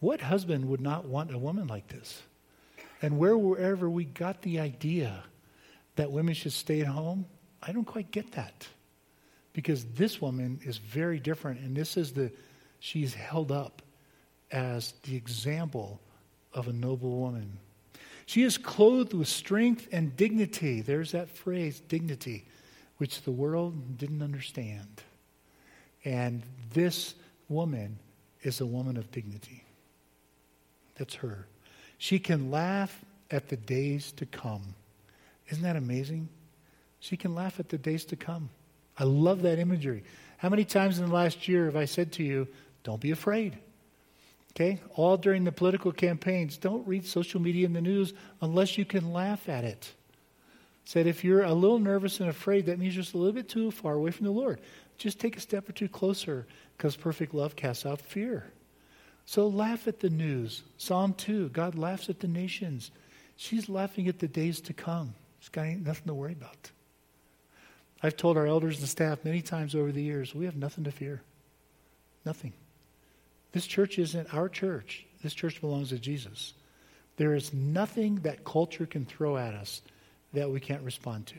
What 0.00 0.20
husband 0.20 0.64
would 0.64 0.80
not 0.80 1.04
want 1.04 1.32
a 1.32 1.38
woman 1.38 1.68
like 1.68 1.86
this? 1.86 2.20
And 3.00 3.16
where, 3.16 3.38
wherever 3.38 3.88
we 3.88 4.06
got 4.06 4.42
the 4.42 4.58
idea 4.58 5.22
that 5.94 6.10
women 6.10 6.34
should 6.34 6.52
stay 6.52 6.80
at 6.80 6.88
home, 6.88 7.26
I 7.62 7.70
don't 7.70 7.84
quite 7.84 8.10
get 8.10 8.32
that. 8.32 8.66
Because 9.52 9.84
this 9.84 10.20
woman 10.20 10.58
is 10.64 10.78
very 10.78 11.20
different, 11.20 11.60
and 11.60 11.76
this 11.76 11.96
is 11.96 12.10
the, 12.10 12.32
she's 12.80 13.14
held 13.14 13.52
up 13.52 13.82
as 14.50 14.94
the 15.04 15.14
example 15.14 16.00
of 16.52 16.66
a 16.66 16.72
noble 16.72 17.20
woman. 17.20 17.56
She 18.26 18.42
is 18.42 18.58
clothed 18.58 19.12
with 19.12 19.28
strength 19.28 19.88
and 19.92 20.16
dignity. 20.16 20.80
There's 20.80 21.12
that 21.12 21.28
phrase, 21.28 21.80
dignity, 21.80 22.44
which 22.98 23.22
the 23.22 23.32
world 23.32 23.98
didn't 23.98 24.22
understand. 24.22 25.02
And 26.04 26.42
this 26.72 27.14
woman 27.48 27.98
is 28.42 28.60
a 28.60 28.66
woman 28.66 28.96
of 28.96 29.10
dignity. 29.10 29.64
That's 30.96 31.14
her. 31.16 31.46
She 31.98 32.18
can 32.18 32.50
laugh 32.50 33.04
at 33.30 33.48
the 33.48 33.56
days 33.56 34.12
to 34.12 34.26
come. 34.26 34.74
Isn't 35.48 35.62
that 35.62 35.76
amazing? 35.76 36.28
She 37.00 37.16
can 37.16 37.34
laugh 37.34 37.58
at 37.58 37.68
the 37.68 37.78
days 37.78 38.04
to 38.06 38.16
come. 38.16 38.50
I 38.98 39.04
love 39.04 39.42
that 39.42 39.58
imagery. 39.58 40.04
How 40.36 40.48
many 40.48 40.64
times 40.64 40.98
in 40.98 41.06
the 41.06 41.12
last 41.12 41.48
year 41.48 41.66
have 41.66 41.76
I 41.76 41.84
said 41.84 42.12
to 42.12 42.22
you, 42.22 42.48
don't 42.84 43.00
be 43.00 43.10
afraid? 43.10 43.58
Okay? 44.54 44.80
All 44.94 45.16
during 45.16 45.44
the 45.44 45.52
political 45.52 45.92
campaigns, 45.92 46.58
don't 46.58 46.86
read 46.86 47.06
social 47.06 47.40
media 47.40 47.66
and 47.66 47.74
the 47.74 47.80
news 47.80 48.12
unless 48.40 48.76
you 48.76 48.84
can 48.84 49.12
laugh 49.12 49.48
at 49.48 49.64
it. 49.64 49.92
Said 50.84 51.06
if 51.06 51.24
you're 51.24 51.42
a 51.42 51.54
little 51.54 51.78
nervous 51.78 52.20
and 52.20 52.28
afraid, 52.28 52.66
that 52.66 52.78
means 52.78 52.94
you're 52.94 53.02
just 53.02 53.14
a 53.14 53.18
little 53.18 53.32
bit 53.32 53.48
too 53.48 53.70
far 53.70 53.94
away 53.94 54.10
from 54.10 54.26
the 54.26 54.32
Lord. 54.32 54.60
Just 54.98 55.20
take 55.20 55.36
a 55.36 55.40
step 55.40 55.68
or 55.68 55.72
two 55.72 55.88
closer 55.88 56.46
because 56.76 56.96
perfect 56.96 57.34
love 57.34 57.56
casts 57.56 57.86
out 57.86 58.00
fear. 58.00 58.52
So 59.24 59.46
laugh 59.46 59.86
at 59.86 60.00
the 60.00 60.10
news. 60.10 60.62
Psalm 60.76 61.14
2 61.14 61.50
God 61.50 61.76
laughs 61.76 62.08
at 62.08 62.20
the 62.20 62.28
nations. 62.28 62.90
She's 63.36 63.68
laughing 63.68 64.08
at 64.08 64.18
the 64.18 64.28
days 64.28 64.60
to 64.62 64.72
come. 64.72 65.14
She's 65.40 65.48
got 65.48 65.66
nothing 65.68 66.06
to 66.06 66.14
worry 66.14 66.32
about. 66.32 66.70
I've 68.02 68.16
told 68.16 68.36
our 68.36 68.46
elders 68.46 68.80
and 68.80 68.88
staff 68.88 69.24
many 69.24 69.40
times 69.40 69.74
over 69.74 69.92
the 69.92 70.02
years 70.02 70.34
we 70.34 70.44
have 70.44 70.56
nothing 70.56 70.84
to 70.84 70.90
fear. 70.90 71.22
Nothing. 72.24 72.52
This 73.52 73.66
church 73.66 73.98
isn't 73.98 74.34
our 74.34 74.48
church. 74.48 75.06
This 75.22 75.34
church 75.34 75.60
belongs 75.60 75.90
to 75.90 75.98
Jesus. 75.98 76.54
There 77.16 77.34
is 77.34 77.52
nothing 77.52 78.16
that 78.16 78.44
culture 78.44 78.86
can 78.86 79.04
throw 79.04 79.36
at 79.36 79.54
us 79.54 79.82
that 80.32 80.50
we 80.50 80.60
can't 80.60 80.82
respond 80.82 81.26
to. 81.28 81.36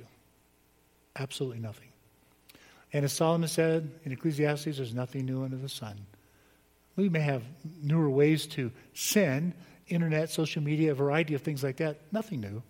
Absolutely 1.15 1.59
nothing. 1.59 1.89
And 2.91 3.03
as 3.03 3.13
Solomon 3.13 3.49
said 3.49 3.89
in 4.05 4.11
Ecclesiastes, 4.11 4.77
there's 4.77 4.93
nothing 4.93 5.25
new 5.25 5.43
under 5.43 5.57
the 5.57 5.69
sun. 5.69 5.97
We 6.95 7.09
may 7.09 7.21
have 7.21 7.41
newer 7.81 8.09
ways 8.09 8.45
to 8.47 8.71
sin, 8.93 9.53
internet, 9.87 10.29
social 10.29 10.61
media, 10.61 10.91
a 10.91 10.95
variety 10.95 11.33
of 11.33 11.41
things 11.41 11.63
like 11.63 11.77
that. 11.77 11.97
Nothing 12.11 12.41
new. 12.41 12.61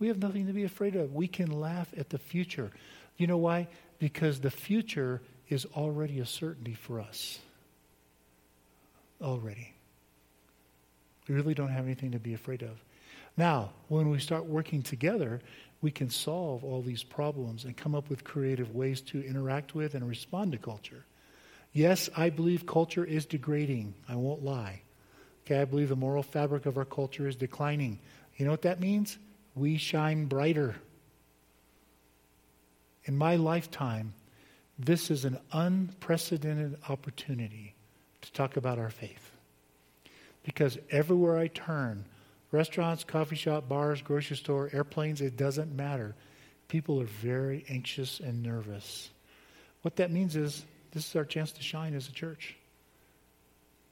We 0.00 0.08
have 0.08 0.18
nothing 0.18 0.48
to 0.48 0.52
be 0.52 0.64
afraid 0.64 0.96
of. 0.96 1.14
We 1.14 1.28
can 1.28 1.50
laugh 1.52 1.88
at 1.96 2.10
the 2.10 2.18
future. 2.18 2.72
You 3.16 3.28
know 3.28 3.38
why? 3.38 3.68
Because 4.00 4.40
the 4.40 4.50
future 4.50 5.22
is 5.48 5.66
already 5.76 6.18
a 6.18 6.26
certainty 6.26 6.74
for 6.74 7.00
us. 7.00 7.38
Already. 9.20 9.72
We 11.28 11.34
really 11.34 11.54
don't 11.54 11.68
have 11.68 11.84
anything 11.86 12.12
to 12.12 12.18
be 12.18 12.34
afraid 12.34 12.62
of. 12.62 12.82
Now, 13.36 13.70
when 13.88 14.10
we 14.10 14.18
start 14.18 14.44
working 14.44 14.82
together, 14.82 15.40
we 15.80 15.90
can 15.90 16.10
solve 16.10 16.64
all 16.64 16.82
these 16.82 17.02
problems 17.02 17.64
and 17.64 17.76
come 17.76 17.94
up 17.94 18.08
with 18.08 18.24
creative 18.24 18.74
ways 18.74 19.00
to 19.02 19.24
interact 19.24 19.74
with 19.74 19.94
and 19.94 20.08
respond 20.08 20.52
to 20.52 20.58
culture. 20.58 21.04
Yes, 21.72 22.08
I 22.16 22.30
believe 22.30 22.66
culture 22.66 23.04
is 23.04 23.26
degrading. 23.26 23.94
I 24.08 24.14
won't 24.16 24.44
lie. 24.44 24.82
Okay, 25.44 25.60
I 25.60 25.64
believe 25.64 25.88
the 25.88 25.96
moral 25.96 26.22
fabric 26.22 26.66
of 26.66 26.78
our 26.78 26.84
culture 26.84 27.26
is 27.26 27.36
declining. 27.36 27.98
You 28.36 28.44
know 28.44 28.50
what 28.50 28.62
that 28.62 28.80
means? 28.80 29.18
We 29.54 29.76
shine 29.76 30.26
brighter. 30.26 30.76
In 33.04 33.16
my 33.16 33.36
lifetime, 33.36 34.14
this 34.78 35.10
is 35.10 35.24
an 35.24 35.38
unprecedented 35.52 36.78
opportunity 36.88 37.73
to 38.24 38.32
talk 38.32 38.56
about 38.56 38.78
our 38.78 38.90
faith. 38.90 39.30
Because 40.42 40.78
everywhere 40.90 41.38
I 41.38 41.48
turn, 41.48 42.04
restaurants, 42.52 43.04
coffee 43.04 43.36
shop, 43.36 43.68
bars, 43.68 44.02
grocery 44.02 44.36
store, 44.36 44.70
airplanes, 44.72 45.20
it 45.20 45.36
doesn't 45.36 45.74
matter. 45.74 46.14
People 46.68 47.00
are 47.00 47.06
very 47.06 47.64
anxious 47.68 48.20
and 48.20 48.42
nervous. 48.42 49.10
What 49.82 49.96
that 49.96 50.10
means 50.10 50.36
is 50.36 50.64
this 50.92 51.08
is 51.08 51.16
our 51.16 51.24
chance 51.24 51.52
to 51.52 51.62
shine 51.62 51.94
as 51.94 52.08
a 52.08 52.12
church. 52.12 52.56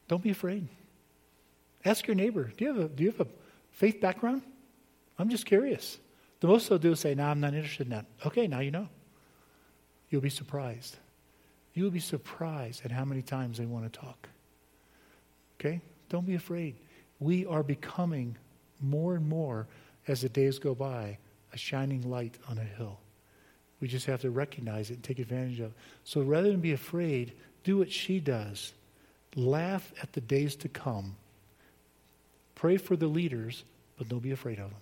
Don't 0.08 0.22
be 0.22 0.30
afraid. 0.30 0.68
Ask 1.84 2.06
your 2.06 2.14
neighbor, 2.14 2.52
do 2.56 2.64
you 2.64 2.72
have 2.72 2.82
a, 2.84 2.88
do 2.88 3.04
you 3.04 3.10
have 3.10 3.20
a 3.20 3.30
faith 3.72 4.00
background? 4.00 4.42
I'm 5.18 5.30
just 5.30 5.46
curious. 5.46 5.98
The 6.40 6.46
most 6.46 6.68
they'll 6.68 6.78
do 6.78 6.92
is 6.92 7.00
say, 7.00 7.14
no, 7.14 7.24
I'm 7.24 7.40
not 7.40 7.54
interested 7.54 7.86
in 7.86 7.90
that. 7.90 8.06
Okay, 8.26 8.46
now 8.46 8.60
you 8.60 8.70
know. 8.70 8.88
You'll 10.10 10.20
be 10.20 10.30
surprised. 10.30 10.96
You'll 11.74 11.90
be 11.90 12.00
surprised 12.00 12.84
at 12.84 12.90
how 12.90 13.04
many 13.04 13.22
times 13.22 13.58
they 13.58 13.66
want 13.66 13.90
to 13.90 14.00
talk. 14.00 14.28
Okay? 15.58 15.80
Don't 16.08 16.26
be 16.26 16.34
afraid. 16.34 16.74
We 17.20 17.46
are 17.46 17.62
becoming 17.62 18.36
more 18.80 19.14
and 19.14 19.28
more 19.28 19.66
as 20.06 20.20
the 20.20 20.28
days 20.28 20.58
go 20.58 20.74
by 20.74 21.18
a 21.52 21.58
shining 21.58 22.10
light 22.10 22.36
on 22.48 22.58
a 22.58 22.64
hill. 22.64 22.98
We 23.80 23.88
just 23.88 24.06
have 24.06 24.20
to 24.22 24.30
recognize 24.30 24.90
it 24.90 24.94
and 24.94 25.02
take 25.02 25.18
advantage 25.18 25.60
of 25.60 25.66
it. 25.66 25.76
So 26.04 26.20
rather 26.20 26.50
than 26.50 26.60
be 26.60 26.72
afraid, 26.72 27.32
do 27.64 27.78
what 27.78 27.90
she 27.90 28.20
does. 28.20 28.72
Laugh 29.34 29.92
at 30.02 30.12
the 30.12 30.20
days 30.20 30.56
to 30.56 30.68
come. 30.68 31.16
Pray 32.54 32.76
for 32.76 32.96
the 32.96 33.06
leaders, 33.06 33.64
but 33.96 34.08
don't 34.08 34.22
be 34.22 34.32
afraid 34.32 34.58
of 34.58 34.70
them. 34.70 34.80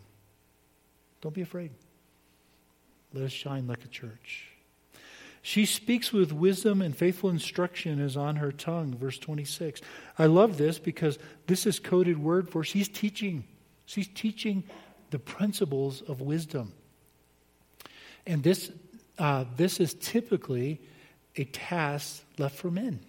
Don't 1.20 1.34
be 1.34 1.42
afraid. 1.42 1.70
Let 3.12 3.24
us 3.24 3.32
shine 3.32 3.66
like 3.66 3.84
a 3.84 3.88
church. 3.88 4.49
She 5.42 5.64
speaks 5.64 6.12
with 6.12 6.32
wisdom 6.32 6.82
and 6.82 6.94
faithful 6.94 7.30
instruction 7.30 7.98
is 7.98 8.16
on 8.16 8.36
her 8.36 8.52
tongue. 8.52 8.94
Verse 8.96 9.18
26. 9.18 9.80
I 10.18 10.26
love 10.26 10.58
this 10.58 10.78
because 10.78 11.18
this 11.46 11.66
is 11.66 11.78
coded 11.78 12.18
word 12.18 12.50
for 12.50 12.62
she's 12.62 12.88
teaching. 12.88 13.44
She's 13.86 14.08
teaching 14.08 14.64
the 15.10 15.18
principles 15.18 16.02
of 16.02 16.20
wisdom. 16.20 16.72
And 18.26 18.42
this 18.42 18.70
uh, 19.18 19.44
this 19.56 19.80
is 19.80 19.94
typically 19.94 20.80
a 21.36 21.44
task 21.44 22.24
left 22.38 22.56
for 22.56 22.70
men. 22.70 23.00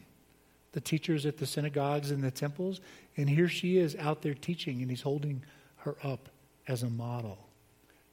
The 0.74 0.82
teachers 0.82 1.26
at 1.26 1.38
the 1.38 1.46
synagogues 1.46 2.12
and 2.12 2.22
the 2.22 2.32
temples, 2.32 2.82
and 3.16 3.30
here 3.30 3.48
she 3.48 3.78
is 3.78 3.96
out 3.96 4.22
there 4.22 4.34
teaching, 4.34 4.82
and 4.82 4.90
he's 4.90 5.02
holding 5.02 5.44
her 5.78 5.96
up 6.04 6.30
as 6.68 6.84
a 6.84 6.90
model. 6.90 7.38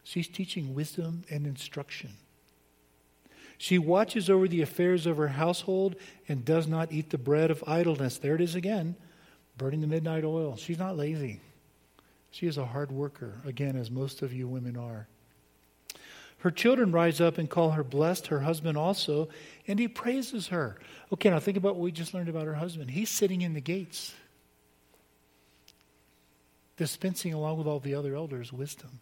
She's 0.05 0.29
teaching 0.29 0.75
wisdom 0.75 1.25
and 1.29 1.47
instruction. 1.47 2.11
She 3.59 3.77
watches 3.77 4.31
over 4.31 4.47
the 4.47 4.62
affairs 4.62 5.05
of 5.05 5.16
her 5.16 5.29
household 5.29 5.97
and 6.29 6.44
does 6.44 6.68
not 6.68 6.92
eat 6.92 7.11
the 7.11 7.18
bread 7.18 7.51
of 7.51 7.64
idleness. 7.66 8.16
There 8.16 8.37
it 8.37 8.40
is 8.40 8.55
again, 8.55 8.94
burning 9.57 9.81
the 9.81 9.88
midnight 9.88 10.25
oil. 10.25 10.57
She's 10.57 10.79
not 10.79 10.97
lazy. 10.97 11.40
She 12.31 12.47
is 12.47 12.57
a 12.57 12.66
hard 12.66 12.92
worker, 12.92 13.40
again, 13.44 13.77
as 13.77 13.90
most 13.90 14.23
of 14.23 14.33
you 14.33 14.47
women 14.47 14.77
are. 14.77 15.09
Her 16.38 16.53
children 16.53 16.92
rise 16.92 17.21
up 17.21 17.37
and 17.37 17.51
call 17.51 17.73
her 17.73 17.83
blessed, 17.83 18.29
her 18.29 18.40
husband 18.40 18.79
also, 18.79 19.29
and 19.66 19.79
he 19.79 19.88
praises 19.88 20.49
her. 20.49 20.79
Okay, 21.12 21.31
now 21.31 21.40
think 21.40 21.57
about 21.57 21.75
what 21.75 21.83
we 21.83 21.90
just 21.90 22.14
learned 22.14 22.29
about 22.29 22.47
her 22.47 22.55
husband. 22.55 22.92
He's 22.92 23.11
sitting 23.11 23.42
in 23.42 23.55
the 23.55 23.61
gates, 23.61 24.14
dispensing 26.77 27.35
along 27.35 27.59
with 27.59 27.66
all 27.66 27.81
the 27.81 27.94
other 27.94 28.14
elders 28.14 28.53
wisdom, 28.53 29.01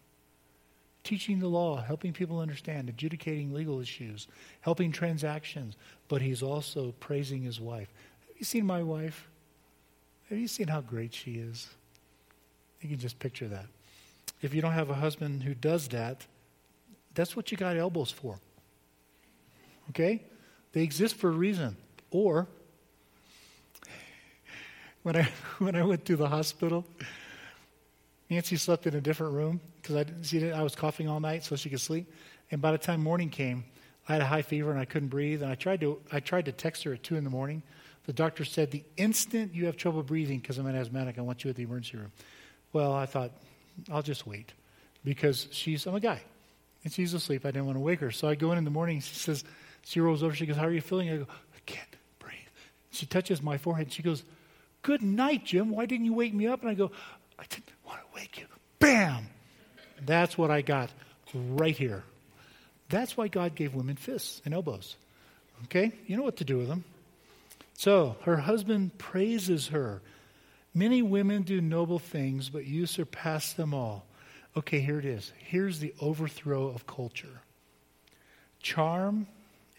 teaching 1.07 1.39
the 1.39 1.47
law, 1.47 1.81
helping 1.81 2.11
people 2.11 2.41
understand, 2.41 2.89
adjudicating 2.89 3.53
legal 3.53 3.79
issues, 3.79 4.27
helping 4.59 4.91
transactions, 4.91 5.77
but 6.09 6.21
he's 6.21 6.43
also 6.43 6.93
praising 6.99 7.41
his 7.41 7.61
wife. 7.61 7.87
Have 8.27 8.37
you 8.37 8.43
seen 8.43 8.65
my 8.65 8.83
wife? 8.83 9.29
Have 10.27 10.37
you 10.37 10.49
seen 10.49 10.67
how 10.67 10.81
great 10.81 11.13
she 11.13 11.35
is? 11.35 11.69
You 12.81 12.89
can 12.89 12.99
just 12.99 13.19
picture 13.19 13.47
that. 13.47 13.67
If 14.41 14.53
you 14.53 14.61
don't 14.61 14.73
have 14.73 14.89
a 14.89 14.95
husband 14.95 15.43
who 15.43 15.53
does 15.53 15.87
that, 15.89 16.25
that's 17.15 17.37
what 17.37 17.53
you 17.53 17.57
got 17.57 17.77
elbows 17.77 18.11
for. 18.11 18.37
Okay? 19.91 20.21
They 20.73 20.83
exist 20.83 21.15
for 21.15 21.29
a 21.29 21.31
reason. 21.31 21.77
Or, 22.11 22.49
when 25.03 25.15
I, 25.15 25.29
when 25.59 25.77
I 25.77 25.83
went 25.83 26.03
to 26.03 26.17
the 26.17 26.27
hospital, 26.27 26.85
Nancy 28.29 28.57
slept 28.57 28.85
in 28.87 28.95
a 28.95 29.01
different 29.01 29.33
room 29.33 29.61
because 29.81 29.95
I, 29.95 30.03
didn't, 30.03 30.53
I 30.53 30.63
was 30.63 30.75
coughing 30.75 31.07
all 31.07 31.19
night 31.19 31.43
so 31.43 31.55
she 31.55 31.69
could 31.69 31.79
sleep. 31.79 32.11
And 32.51 32.61
by 32.61 32.71
the 32.71 32.77
time 32.77 33.01
morning 33.01 33.29
came, 33.29 33.63
I 34.07 34.13
had 34.13 34.21
a 34.21 34.25
high 34.25 34.41
fever 34.41 34.71
and 34.71 34.79
I 34.79 34.85
couldn't 34.85 35.09
breathe. 35.09 35.41
And 35.43 35.51
I 35.51 35.55
tried 35.55 35.81
to, 35.81 35.99
I 36.11 36.19
tried 36.19 36.45
to 36.45 36.51
text 36.51 36.83
her 36.83 36.93
at 36.93 37.03
2 37.03 37.15
in 37.15 37.23
the 37.23 37.29
morning. 37.29 37.63
The 38.05 38.13
doctor 38.13 38.45
said, 38.45 38.71
The 38.71 38.83
instant 38.95 39.53
you 39.53 39.65
have 39.65 39.77
trouble 39.77 40.03
breathing 40.03 40.39
because 40.39 40.57
I'm 40.57 40.67
an 40.67 40.75
asthmatic, 40.75 41.17
I 41.17 41.21
want 41.21 41.43
you 41.43 41.49
at 41.49 41.55
the 41.55 41.63
emergency 41.63 41.97
room. 41.97 42.11
Well, 42.73 42.93
I 42.93 43.05
thought, 43.05 43.31
I'll 43.91 44.01
just 44.01 44.25
wait 44.25 44.53
because 45.03 45.47
she's, 45.51 45.85
I'm 45.85 45.95
a 45.95 45.99
guy 45.99 46.21
and 46.83 46.91
she's 46.91 47.13
asleep. 47.13 47.45
I 47.45 47.51
didn't 47.51 47.65
want 47.65 47.75
to 47.75 47.81
wake 47.81 47.99
her. 47.99 48.11
So 48.11 48.27
I 48.27 48.35
go 48.35 48.51
in 48.51 48.57
in 48.57 48.63
the 48.63 48.71
morning. 48.71 49.01
She 49.01 49.15
says, 49.15 49.43
she 49.83 50.01
rolls 50.01 50.21
over. 50.21 50.35
She 50.35 50.45
goes, 50.45 50.57
How 50.57 50.65
are 50.65 50.71
you 50.71 50.81
feeling? 50.81 51.09
I 51.09 51.17
go, 51.17 51.27
I 51.29 51.59
can't 51.65 51.95
breathe. 52.19 52.35
She 52.91 53.05
touches 53.05 53.41
my 53.41 53.57
forehead. 53.57 53.91
She 53.91 54.03
goes, 54.03 54.23
Good 54.81 55.01
night, 55.01 55.45
Jim. 55.45 55.69
Why 55.69 55.85
didn't 55.85 56.05
you 56.05 56.13
wake 56.13 56.33
me 56.33 56.47
up? 56.47 56.61
And 56.61 56.69
I 56.69 56.73
go, 56.73 56.91
I 57.39 57.43
didn't 57.49 57.69
want 57.87 57.99
to 58.01 58.15
wake 58.15 58.39
you. 58.39 58.45
Bam! 58.79 59.27
That's 60.05 60.37
what 60.37 60.51
I 60.51 60.61
got 60.61 60.91
right 61.33 61.75
here. 61.75 62.03
That's 62.89 63.17
why 63.17 63.27
God 63.27 63.55
gave 63.55 63.73
women 63.73 63.95
fists 63.95 64.41
and 64.45 64.53
elbows. 64.53 64.95
Okay? 65.65 65.91
You 66.05 66.17
know 66.17 66.23
what 66.23 66.37
to 66.37 66.45
do 66.45 66.57
with 66.57 66.67
them. 66.67 66.83
So 67.73 68.15
her 68.23 68.37
husband 68.37 68.97
praises 68.97 69.67
her. 69.67 70.01
Many 70.73 71.01
women 71.01 71.43
do 71.43 71.59
noble 71.61 71.99
things, 71.99 72.49
but 72.49 72.65
you 72.65 72.85
surpass 72.85 73.53
them 73.53 73.73
all. 73.73 74.05
Okay, 74.55 74.79
here 74.79 74.99
it 74.99 75.05
is. 75.05 75.31
Here's 75.37 75.79
the 75.79 75.93
overthrow 76.01 76.67
of 76.67 76.87
culture 76.87 77.41
charm 78.59 79.27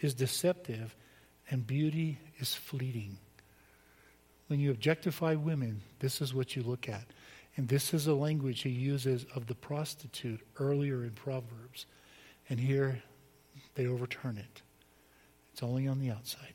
is 0.00 0.14
deceptive, 0.14 0.94
and 1.50 1.66
beauty 1.66 2.18
is 2.38 2.54
fleeting. 2.54 3.18
When 4.46 4.60
you 4.60 4.70
objectify 4.70 5.34
women, 5.34 5.82
this 5.98 6.20
is 6.20 6.32
what 6.32 6.56
you 6.56 6.62
look 6.62 6.88
at. 6.88 7.04
And 7.58 7.66
this 7.66 7.92
is 7.92 8.06
a 8.06 8.14
language 8.14 8.62
he 8.62 8.70
uses 8.70 9.26
of 9.34 9.48
the 9.48 9.54
prostitute 9.54 10.40
earlier 10.60 11.02
in 11.02 11.10
Proverbs. 11.10 11.86
And 12.48 12.60
here 12.60 13.02
they 13.74 13.88
overturn 13.88 14.38
it. 14.38 14.62
It's 15.52 15.62
only 15.64 15.88
on 15.88 15.98
the 15.98 16.08
outside. 16.08 16.54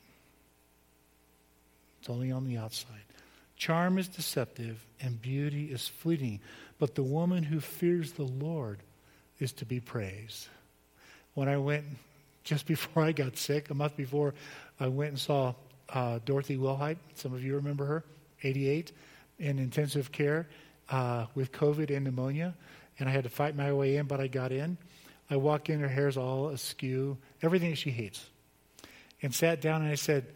It's 2.00 2.08
only 2.08 2.32
on 2.32 2.46
the 2.46 2.56
outside. 2.56 3.02
Charm 3.58 3.98
is 3.98 4.08
deceptive 4.08 4.82
and 4.98 5.20
beauty 5.20 5.66
is 5.66 5.86
fleeting, 5.86 6.40
but 6.78 6.94
the 6.94 7.02
woman 7.02 7.42
who 7.42 7.60
fears 7.60 8.12
the 8.12 8.24
Lord 8.24 8.78
is 9.38 9.52
to 9.52 9.66
be 9.66 9.80
praised. 9.80 10.48
When 11.34 11.50
I 11.50 11.58
went 11.58 11.84
just 12.44 12.66
before 12.74 13.02
I 13.02 13.12
got 13.12 13.36
sick, 13.36 13.68
a 13.68 13.74
month 13.74 13.94
before, 13.94 14.32
I 14.80 14.88
went 14.88 15.10
and 15.10 15.18
saw 15.18 15.52
uh, 15.90 16.20
Dorothy 16.24 16.56
Wilhite. 16.56 16.96
Some 17.14 17.34
of 17.34 17.44
you 17.44 17.56
remember 17.56 17.84
her, 17.84 18.04
88, 18.42 18.92
in 19.38 19.58
intensive 19.58 20.10
care 20.10 20.46
uh, 20.90 21.26
with 21.34 21.52
COVID 21.52 21.94
and 21.94 22.04
pneumonia. 22.04 22.54
And 22.98 23.08
I 23.08 23.12
had 23.12 23.24
to 23.24 23.30
fight 23.30 23.56
my 23.56 23.72
way 23.72 23.96
in, 23.96 24.06
but 24.06 24.20
I 24.20 24.26
got 24.26 24.52
in. 24.52 24.76
I 25.30 25.36
walked 25.36 25.70
in, 25.70 25.80
her 25.80 25.88
hair's 25.88 26.16
all 26.16 26.48
askew, 26.48 27.16
everything 27.42 27.70
that 27.70 27.76
she 27.76 27.90
hates. 27.90 28.28
And 29.22 29.34
sat 29.34 29.60
down 29.60 29.82
and 29.82 29.90
I 29.90 29.94
said, 29.94 30.26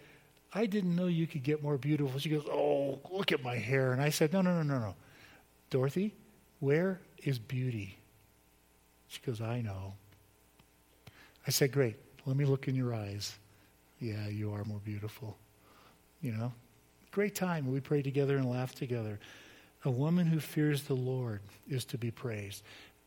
I 0.55 0.67
didn't 0.67 0.97
know 0.97 1.07
you 1.07 1.27
could 1.27 1.43
get 1.43 1.63
more 1.63 1.77
beautiful. 1.77 2.19
She 2.19 2.31
goes, 2.31 2.47
Oh, 2.51 3.01
look 3.11 3.33
at 3.33 3.43
my 3.43 3.57
hair. 3.57 3.93
And 3.93 4.01
I 4.01 4.09
said, 4.09 4.33
No, 4.33 4.41
no, 4.41 4.55
no, 4.55 4.63
no, 4.63 4.79
no. 4.79 4.95
Dorothy, 5.71 6.15
where 6.61 7.01
is 7.23 7.39
beauty? 7.39 7.99
She 9.09 9.21
goes, 9.21 9.41
I 9.41 9.61
know. 9.61 9.95
I 11.47 11.51
said, 11.51 11.73
Great. 11.73 11.97
Let 12.25 12.37
me 12.37 12.45
look 12.45 12.69
in 12.69 12.75
your 12.75 12.95
eyes. 12.95 13.39
Yeah, 14.01 14.29
you 14.29 14.53
are 14.53 14.65
more 14.65 14.81
beautiful. 14.85 15.37
You 16.21 16.33
know? 16.33 16.53
Great 17.11 17.35
time. 17.35 17.71
We 17.71 17.81
pray 17.81 18.03
together 18.03 18.37
and 18.37 18.49
laugh 18.51 18.75
together. 18.75 19.19
A 19.85 19.91
woman 19.91 20.27
who 20.27 20.41
fears 20.41 20.83
the 20.83 20.95
Lord 20.95 21.41
is 21.69 21.85
to 21.87 21.99
be 21.99 22.11
praised. 22.11 22.62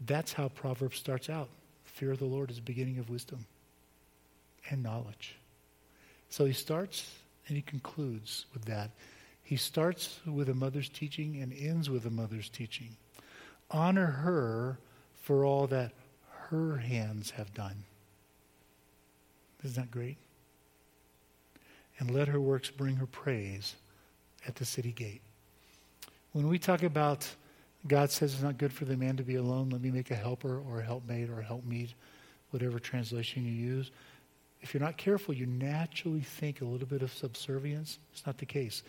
That's 0.06 0.34
how 0.34 0.50
Proverbs 0.50 0.98
starts 0.98 1.30
out. 1.30 1.50
Fear 1.84 2.14
of 2.14 2.20
the 2.20 2.26
Lord 2.26 2.50
is 2.50 2.56
the 2.58 2.62
beginning 2.62 2.98
of 2.98 3.10
wisdom 3.10 3.46
and 4.70 4.82
knowledge. 4.82 5.36
So 6.30 6.46
he 6.46 6.54
starts 6.54 7.12
and 7.48 7.58
he 7.58 7.62
concludes 7.62 8.46
with 8.54 8.66
that. 8.66 8.92
He 9.44 9.58
starts 9.58 10.20
with 10.26 10.48
a 10.50 10.54
mother's 10.54 10.88
teaching 10.88 11.42
and 11.42 11.52
ends 11.54 11.90
with 11.90 12.06
a 12.06 12.10
mother's 12.10 12.50
teaching. 12.50 12.96
Honor 13.70 14.06
her 14.06 14.80
for 15.22 15.44
all 15.44 15.68
that 15.68 15.92
her 16.50 16.78
hands 16.78 17.32
have 17.32 17.54
done. 17.54 17.84
Isn't 19.64 19.76
that 19.76 19.92
great? 19.92 20.18
And 22.00 22.12
let 22.12 22.30
her 22.30 22.40
works 22.40 22.72
bring 22.72 22.96
her 22.96 23.06
praise 23.06 23.76
at 24.48 24.56
the 24.56 24.66
city 24.66 24.92
gate. 24.92 25.22
When 26.34 26.48
we 26.48 26.60
talk 26.60 26.84
about 26.84 27.28
God 27.88 28.12
says 28.12 28.34
it's 28.34 28.44
not 28.44 28.58
good 28.58 28.72
for 28.72 28.86
the 28.86 28.96
man 28.96 29.17
to 29.17 29.24
be 29.24 29.36
alone, 29.36 29.70
let 29.70 29.82
me 29.82 29.91
make 29.91 30.12
a 30.12 30.15
helper 30.15 30.60
or 30.60 30.80
a 30.80 30.84
helpmate 30.84 31.30
or 31.30 31.39
a 31.39 31.44
helpmeet, 31.44 31.94
whatever 32.52 32.80
translation 32.80 33.44
you 33.44 33.52
use. 33.52 33.91
If 34.62 34.74
you're 34.74 34.84
not 34.84 34.98
careful, 34.98 35.34
you 35.34 35.48
naturally 35.48 36.22
think 36.22 36.62
a 36.62 36.65
little 36.65 36.88
bit 36.88 37.02
of 37.02 37.12
subservience. 37.12 37.98
It's 38.13 38.26
not 38.26 38.38
the 38.38 38.46
case. 38.46 38.84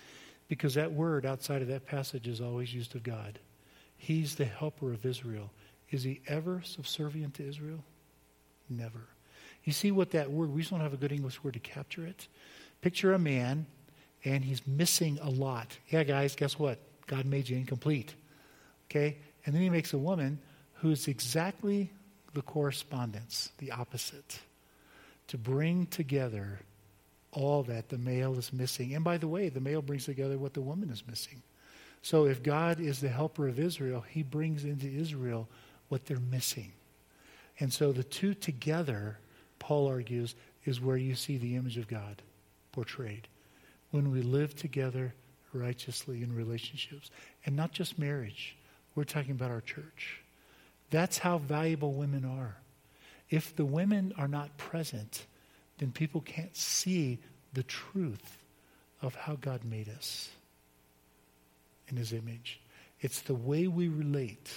Because 0.49 0.75
that 0.75 0.93
word 0.93 1.25
outside 1.25 1.63
of 1.63 1.69
that 1.69 1.87
passage 1.87 2.29
is 2.29 2.43
always 2.43 2.75
used 2.75 2.95
of 2.95 3.03
God. 3.03 3.39
He's 3.97 4.35
the 4.35 4.45
helper 4.45 4.93
of 4.93 5.07
Israel. 5.07 5.51
Is 5.91 6.03
he 6.03 6.21
ever 6.27 6.61
subservient 6.65 7.35
to 7.35 7.49
Israel? 7.49 7.83
Never. 8.69 9.07
You 9.65 9.73
see 9.73 9.91
what 9.91 10.11
that 10.11 10.31
word, 10.31 10.53
we 10.53 10.61
just 10.61 10.71
don't 10.71 10.81
have 10.81 10.93
a 10.93 10.99
good 10.99 11.13
English 11.13 11.43
word 11.43 11.55
to 11.55 11.61
capture 11.61 12.07
it. 12.07 12.29
Picture 12.83 13.15
a 13.15 13.19
man 13.19 13.67
and 14.25 14.45
he's 14.45 14.67
missing 14.67 15.19
a 15.23 15.31
lot. 15.31 15.79
Yeah, 15.89 16.03
guys, 16.03 16.37
guess 16.37 16.59
what? 16.59 16.79
God 17.07 17.27
made 17.27 17.49
you 17.49 17.57
incomplete. 17.57 18.15
Okay? 18.91 19.19
And 19.45 19.55
then 19.55 19.63
he 19.63 19.71
makes 19.71 19.93
a 19.93 19.99
woman 19.99 20.39
who's 20.75 21.09
exactly 21.09 21.91
the 22.35 22.43
correspondence, 22.43 23.51
the 23.59 23.73
opposite 23.73 24.41
to 25.29 25.39
bring 25.39 25.87
together 25.87 26.61
all 27.33 27.63
that 27.63 27.89
the 27.89 27.99
male 27.99 28.39
is 28.39 28.53
missing. 28.53 28.95
And 28.95 29.03
by 29.03 29.17
the 29.17 29.29
way, 29.29 29.49
the 29.49 29.61
male 29.61 29.81
brings 29.81 30.05
together 30.05 30.37
what 30.37 30.55
the 30.55 30.61
woman 30.61 30.91
is 30.91 31.03
missing. 31.09 31.43
So 32.03 32.27
if 32.27 32.43
God 32.43 32.81
is 32.81 33.01
the 33.01 33.09
helper 33.09 33.49
of 33.49 33.59
Israel, 33.59 34.05
he 34.07 34.23
brings 34.23 34.65
into 34.65 34.87
Israel 34.87 35.49
what 35.89 36.05
they're 36.05 36.19
missing. 36.19 36.73
And 37.61 37.73
so 37.73 37.93
the 37.93 38.05
two 38.05 38.35
together, 38.35 39.19
Paul 39.59 39.87
argues, 39.89 40.35
is 40.65 40.81
where 40.81 40.97
you 40.97 41.15
see 41.15 41.39
the 41.39 41.57
image 41.57 41.79
of 41.79 41.89
God 41.89 42.21
portrayed. 42.73 43.29
When 43.91 44.11
we 44.11 44.23
live 44.23 44.55
together 44.55 45.15
righteously 45.53 46.23
in 46.23 46.35
relationships. 46.35 47.11
And 47.45 47.57
not 47.57 47.73
just 47.73 47.99
marriage, 47.99 48.57
we're 48.95 49.05
talking 49.05 49.33
about 49.33 49.51
our 49.51 49.61
church. 49.61 50.21
That's 50.91 51.19
how 51.19 51.39
valuable 51.39 51.93
women 51.95 52.25
are. 52.25 52.57
If 53.31 53.57
the 53.57 53.65
women 53.65 54.13
are 54.19 54.29
not 54.29 54.57
present, 54.59 55.27
then 55.79 55.91
people 55.91 56.21
can't 56.21 56.55
see 56.57 57.19
the 57.55 57.63
truth 57.63 58.39
of 59.01 59.15
how 59.15 59.37
God 59.37 59.65
made 59.65 59.89
us 59.89 60.29
in 61.89 61.97
his 61.97 62.13
image. 62.13 62.61
It's 63.01 63.23
the 63.23 63.35
way 63.35 63.67
we 63.67 63.89
relate 63.89 64.51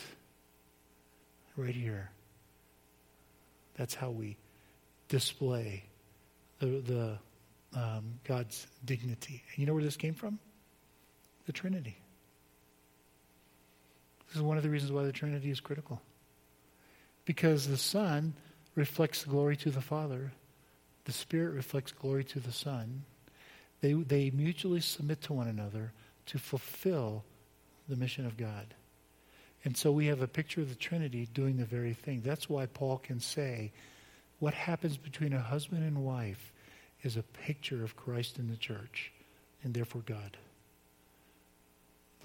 right 1.57 1.73
here. 1.73 2.11
That's 3.75 3.95
how 3.95 4.09
we 4.09 4.37
display 5.07 5.83
the, 6.59 6.81
the 6.81 7.19
um, 7.79 8.19
God's 8.23 8.67
dignity. 8.83 9.43
And 9.49 9.59
you 9.59 9.65
know 9.65 9.73
where 9.73 9.83
this 9.83 9.97
came 9.97 10.13
from? 10.13 10.39
The 11.45 11.53
Trinity. 11.53 11.97
This 14.27 14.37
is 14.37 14.41
one 14.41 14.57
of 14.57 14.63
the 14.63 14.69
reasons 14.69 14.91
why 14.91 15.03
the 15.03 15.11
Trinity 15.11 15.49
is 15.49 15.59
critical. 15.59 16.01
Because 17.25 17.67
the 17.67 17.77
Son 17.77 18.33
reflects 18.75 19.23
glory 19.23 19.55
to 19.57 19.69
the 19.69 19.81
Father, 19.81 20.31
the 21.05 21.11
Spirit 21.11 21.53
reflects 21.53 21.91
glory 21.91 22.23
to 22.25 22.39
the 22.39 22.51
Son. 22.51 23.03
They, 23.81 23.93
they 23.93 24.31
mutually 24.31 24.81
submit 24.81 25.21
to 25.23 25.33
one 25.33 25.47
another 25.47 25.93
to 26.27 26.39
fulfill 26.39 27.23
the 27.87 27.95
mission 27.95 28.25
of 28.25 28.37
God. 28.37 28.73
And 29.63 29.75
so 29.75 29.91
we 29.91 30.07
have 30.07 30.21
a 30.21 30.27
picture 30.27 30.61
of 30.61 30.69
the 30.69 30.75
Trinity 30.75 31.27
doing 31.33 31.57
the 31.57 31.65
very 31.65 31.93
thing. 31.93 32.21
That's 32.23 32.49
why 32.49 32.65
Paul 32.65 32.97
can 32.97 33.19
say 33.19 33.71
what 34.39 34.53
happens 34.53 34.97
between 34.97 35.33
a 35.33 35.39
husband 35.39 35.83
and 35.83 36.03
wife 36.03 36.51
is 37.03 37.17
a 37.17 37.23
picture 37.23 37.83
of 37.83 37.95
Christ 37.95 38.37
in 38.37 38.49
the 38.49 38.57
church 38.57 39.11
and 39.63 39.73
therefore 39.73 40.03
God. 40.05 40.37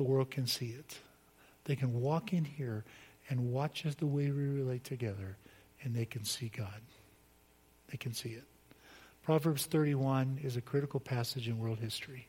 The 0.00 0.04
world 0.04 0.30
can 0.30 0.46
see 0.46 0.68
it. 0.68 0.96
They 1.64 1.76
can 1.76 2.00
walk 2.00 2.32
in 2.32 2.42
here 2.42 2.86
and 3.28 3.52
watch 3.52 3.84
us 3.84 3.96
the 3.96 4.06
way 4.06 4.30
we 4.30 4.46
relate 4.46 4.82
together 4.82 5.36
and 5.82 5.94
they 5.94 6.06
can 6.06 6.24
see 6.24 6.50
God. 6.56 6.80
They 7.90 7.98
can 7.98 8.14
see 8.14 8.30
it. 8.30 8.44
Proverbs 9.24 9.66
31 9.66 10.40
is 10.42 10.56
a 10.56 10.62
critical 10.62 11.00
passage 11.00 11.48
in 11.48 11.58
world 11.58 11.80
history 11.80 12.28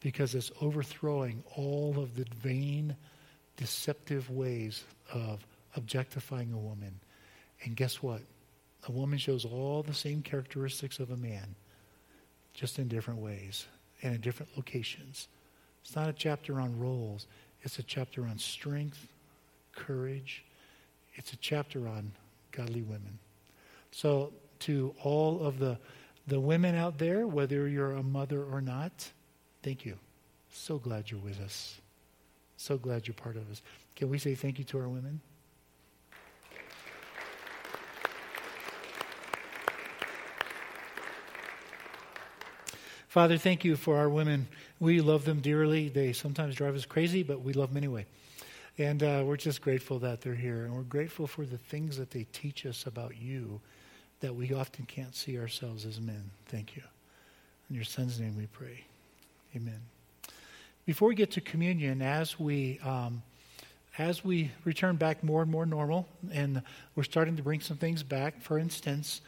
because 0.00 0.34
it's 0.34 0.50
overthrowing 0.60 1.44
all 1.54 1.94
of 1.98 2.16
the 2.16 2.26
vain, 2.34 2.96
deceptive 3.56 4.28
ways 4.28 4.82
of 5.12 5.46
objectifying 5.76 6.52
a 6.52 6.58
woman. 6.58 6.98
And 7.62 7.76
guess 7.76 8.02
what? 8.02 8.22
A 8.88 8.90
woman 8.90 9.20
shows 9.20 9.44
all 9.44 9.84
the 9.84 9.94
same 9.94 10.20
characteristics 10.20 10.98
of 10.98 11.12
a 11.12 11.16
man, 11.16 11.54
just 12.54 12.80
in 12.80 12.88
different 12.88 13.20
ways 13.20 13.66
and 14.02 14.16
in 14.16 14.20
different 14.20 14.56
locations. 14.56 15.28
It's 15.86 15.94
not 15.94 16.08
a 16.08 16.12
chapter 16.12 16.60
on 16.60 16.76
roles, 16.80 17.28
it's 17.62 17.78
a 17.78 17.82
chapter 17.84 18.26
on 18.26 18.38
strength, 18.38 19.06
courage. 19.72 20.42
It's 21.14 21.32
a 21.32 21.36
chapter 21.36 21.86
on 21.86 22.10
godly 22.50 22.82
women. 22.82 23.20
So, 23.92 24.32
to 24.60 24.94
all 25.04 25.46
of 25.46 25.60
the, 25.60 25.78
the 26.26 26.40
women 26.40 26.74
out 26.74 26.98
there, 26.98 27.26
whether 27.26 27.68
you're 27.68 27.92
a 27.92 28.02
mother 28.02 28.42
or 28.42 28.60
not, 28.60 29.12
thank 29.62 29.86
you. 29.86 29.96
So 30.50 30.78
glad 30.78 31.08
you're 31.08 31.20
with 31.20 31.40
us. 31.40 31.80
So 32.56 32.78
glad 32.78 33.06
you're 33.06 33.14
part 33.14 33.36
of 33.36 33.48
us. 33.48 33.62
Can 33.94 34.10
we 34.10 34.18
say 34.18 34.34
thank 34.34 34.58
you 34.58 34.64
to 34.64 34.78
our 34.78 34.88
women? 34.88 35.20
Father, 43.16 43.38
thank 43.38 43.64
you 43.64 43.76
for 43.76 43.96
our 43.96 44.10
women. 44.10 44.46
We 44.78 45.00
love 45.00 45.24
them 45.24 45.40
dearly. 45.40 45.88
They 45.88 46.12
sometimes 46.12 46.54
drive 46.54 46.74
us 46.74 46.84
crazy, 46.84 47.22
but 47.22 47.40
we 47.40 47.54
love 47.54 47.70
them 47.70 47.78
anyway. 47.78 48.04
And 48.76 49.02
uh, 49.02 49.22
we're 49.24 49.38
just 49.38 49.62
grateful 49.62 49.98
that 50.00 50.20
they're 50.20 50.34
here. 50.34 50.66
And 50.66 50.74
we're 50.74 50.82
grateful 50.82 51.26
for 51.26 51.46
the 51.46 51.56
things 51.56 51.96
that 51.96 52.10
they 52.10 52.26
teach 52.34 52.66
us 52.66 52.84
about 52.84 53.16
you 53.16 53.62
that 54.20 54.34
we 54.34 54.52
often 54.52 54.84
can't 54.84 55.14
see 55.14 55.38
ourselves 55.38 55.86
as 55.86 55.98
men. 55.98 56.30
Thank 56.48 56.76
you. 56.76 56.82
In 57.70 57.76
your 57.76 57.86
son's 57.86 58.20
name 58.20 58.36
we 58.36 58.48
pray. 58.48 58.84
Amen. 59.56 59.80
Before 60.84 61.08
we 61.08 61.14
get 61.14 61.30
to 61.30 61.40
communion, 61.40 62.02
as 62.02 62.38
we. 62.38 62.80
Um, 62.80 63.22
as 63.96 64.22
we 64.22 64.50
return 64.66 64.96
back 64.96 65.24
more 65.24 65.40
and 65.40 65.50
more 65.50 65.64
normal, 65.64 66.06
and 66.30 66.60
we're 66.94 67.02
starting 67.02 67.34
to 67.38 67.42
bring 67.42 67.60
some 67.62 67.78
things 67.78 68.02
back, 68.02 68.42
for 68.42 68.58
instance, 68.58 69.22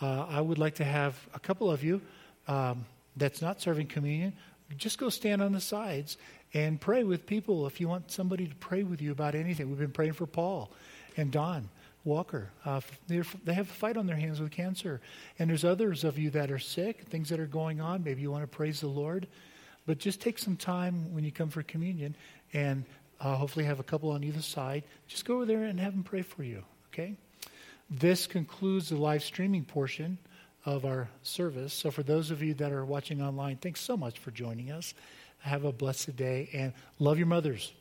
uh, 0.00 0.26
I 0.28 0.40
would 0.40 0.58
like 0.58 0.76
to 0.76 0.84
have 0.84 1.18
a 1.34 1.40
couple 1.40 1.72
of 1.72 1.82
you 1.82 2.00
um, 2.46 2.84
that's 3.16 3.42
not 3.42 3.60
serving 3.60 3.86
communion 3.86 4.32
just 4.76 4.98
go 4.98 5.08
stand 5.08 5.42
on 5.42 5.52
the 5.52 5.60
sides 5.60 6.16
and 6.54 6.80
pray 6.80 7.04
with 7.04 7.26
people 7.26 7.66
if 7.66 7.80
you 7.80 7.88
want 7.88 8.10
somebody 8.10 8.46
to 8.46 8.54
pray 8.56 8.82
with 8.82 9.00
you 9.00 9.12
about 9.12 9.34
anything. 9.34 9.68
We've 9.68 9.78
been 9.78 9.90
praying 9.90 10.14
for 10.14 10.26
Paul 10.26 10.70
and 11.16 11.30
Don 11.30 11.68
Walker. 12.04 12.50
Uh, 12.64 12.80
they 13.06 13.16
have 13.16 13.70
a 13.70 13.74
fight 13.74 13.96
on 13.96 14.06
their 14.06 14.16
hands 14.16 14.40
with 14.40 14.50
cancer. 14.50 15.00
And 15.38 15.48
there's 15.48 15.64
others 15.64 16.04
of 16.04 16.18
you 16.18 16.30
that 16.30 16.50
are 16.50 16.58
sick, 16.58 17.02
things 17.04 17.28
that 17.28 17.40
are 17.40 17.46
going 17.46 17.80
on. 17.80 18.02
Maybe 18.04 18.22
you 18.22 18.30
want 18.30 18.44
to 18.44 18.48
praise 18.56 18.80
the 18.80 18.88
Lord. 18.88 19.26
But 19.86 19.98
just 19.98 20.20
take 20.20 20.38
some 20.38 20.56
time 20.56 21.12
when 21.12 21.24
you 21.24 21.32
come 21.32 21.50
for 21.50 21.62
communion 21.62 22.16
and 22.52 22.84
uh, 23.20 23.36
hopefully 23.36 23.64
have 23.64 23.80
a 23.80 23.84
couple 23.84 24.10
on 24.10 24.24
either 24.24 24.42
side. 24.42 24.84
Just 25.08 25.24
go 25.24 25.36
over 25.36 25.46
there 25.46 25.64
and 25.64 25.78
have 25.80 25.92
them 25.92 26.04
pray 26.04 26.22
for 26.22 26.42
you, 26.42 26.62
okay? 26.92 27.14
This 27.90 28.26
concludes 28.26 28.88
the 28.88 28.96
live 28.96 29.22
streaming 29.22 29.64
portion 29.64 30.18
of 30.64 30.84
our 30.84 31.08
service. 31.22 31.72
So, 31.72 31.90
for 31.90 32.02
those 32.02 32.30
of 32.30 32.42
you 32.42 32.54
that 32.54 32.72
are 32.72 32.84
watching 32.84 33.22
online, 33.22 33.56
thanks 33.56 33.80
so 33.80 33.96
much 33.96 34.18
for 34.18 34.30
joining 34.30 34.70
us. 34.70 34.94
Have 35.40 35.64
a 35.64 35.72
blessed 35.72 36.16
day 36.16 36.48
and 36.52 36.72
love 36.98 37.18
your 37.18 37.26
mothers. 37.26 37.72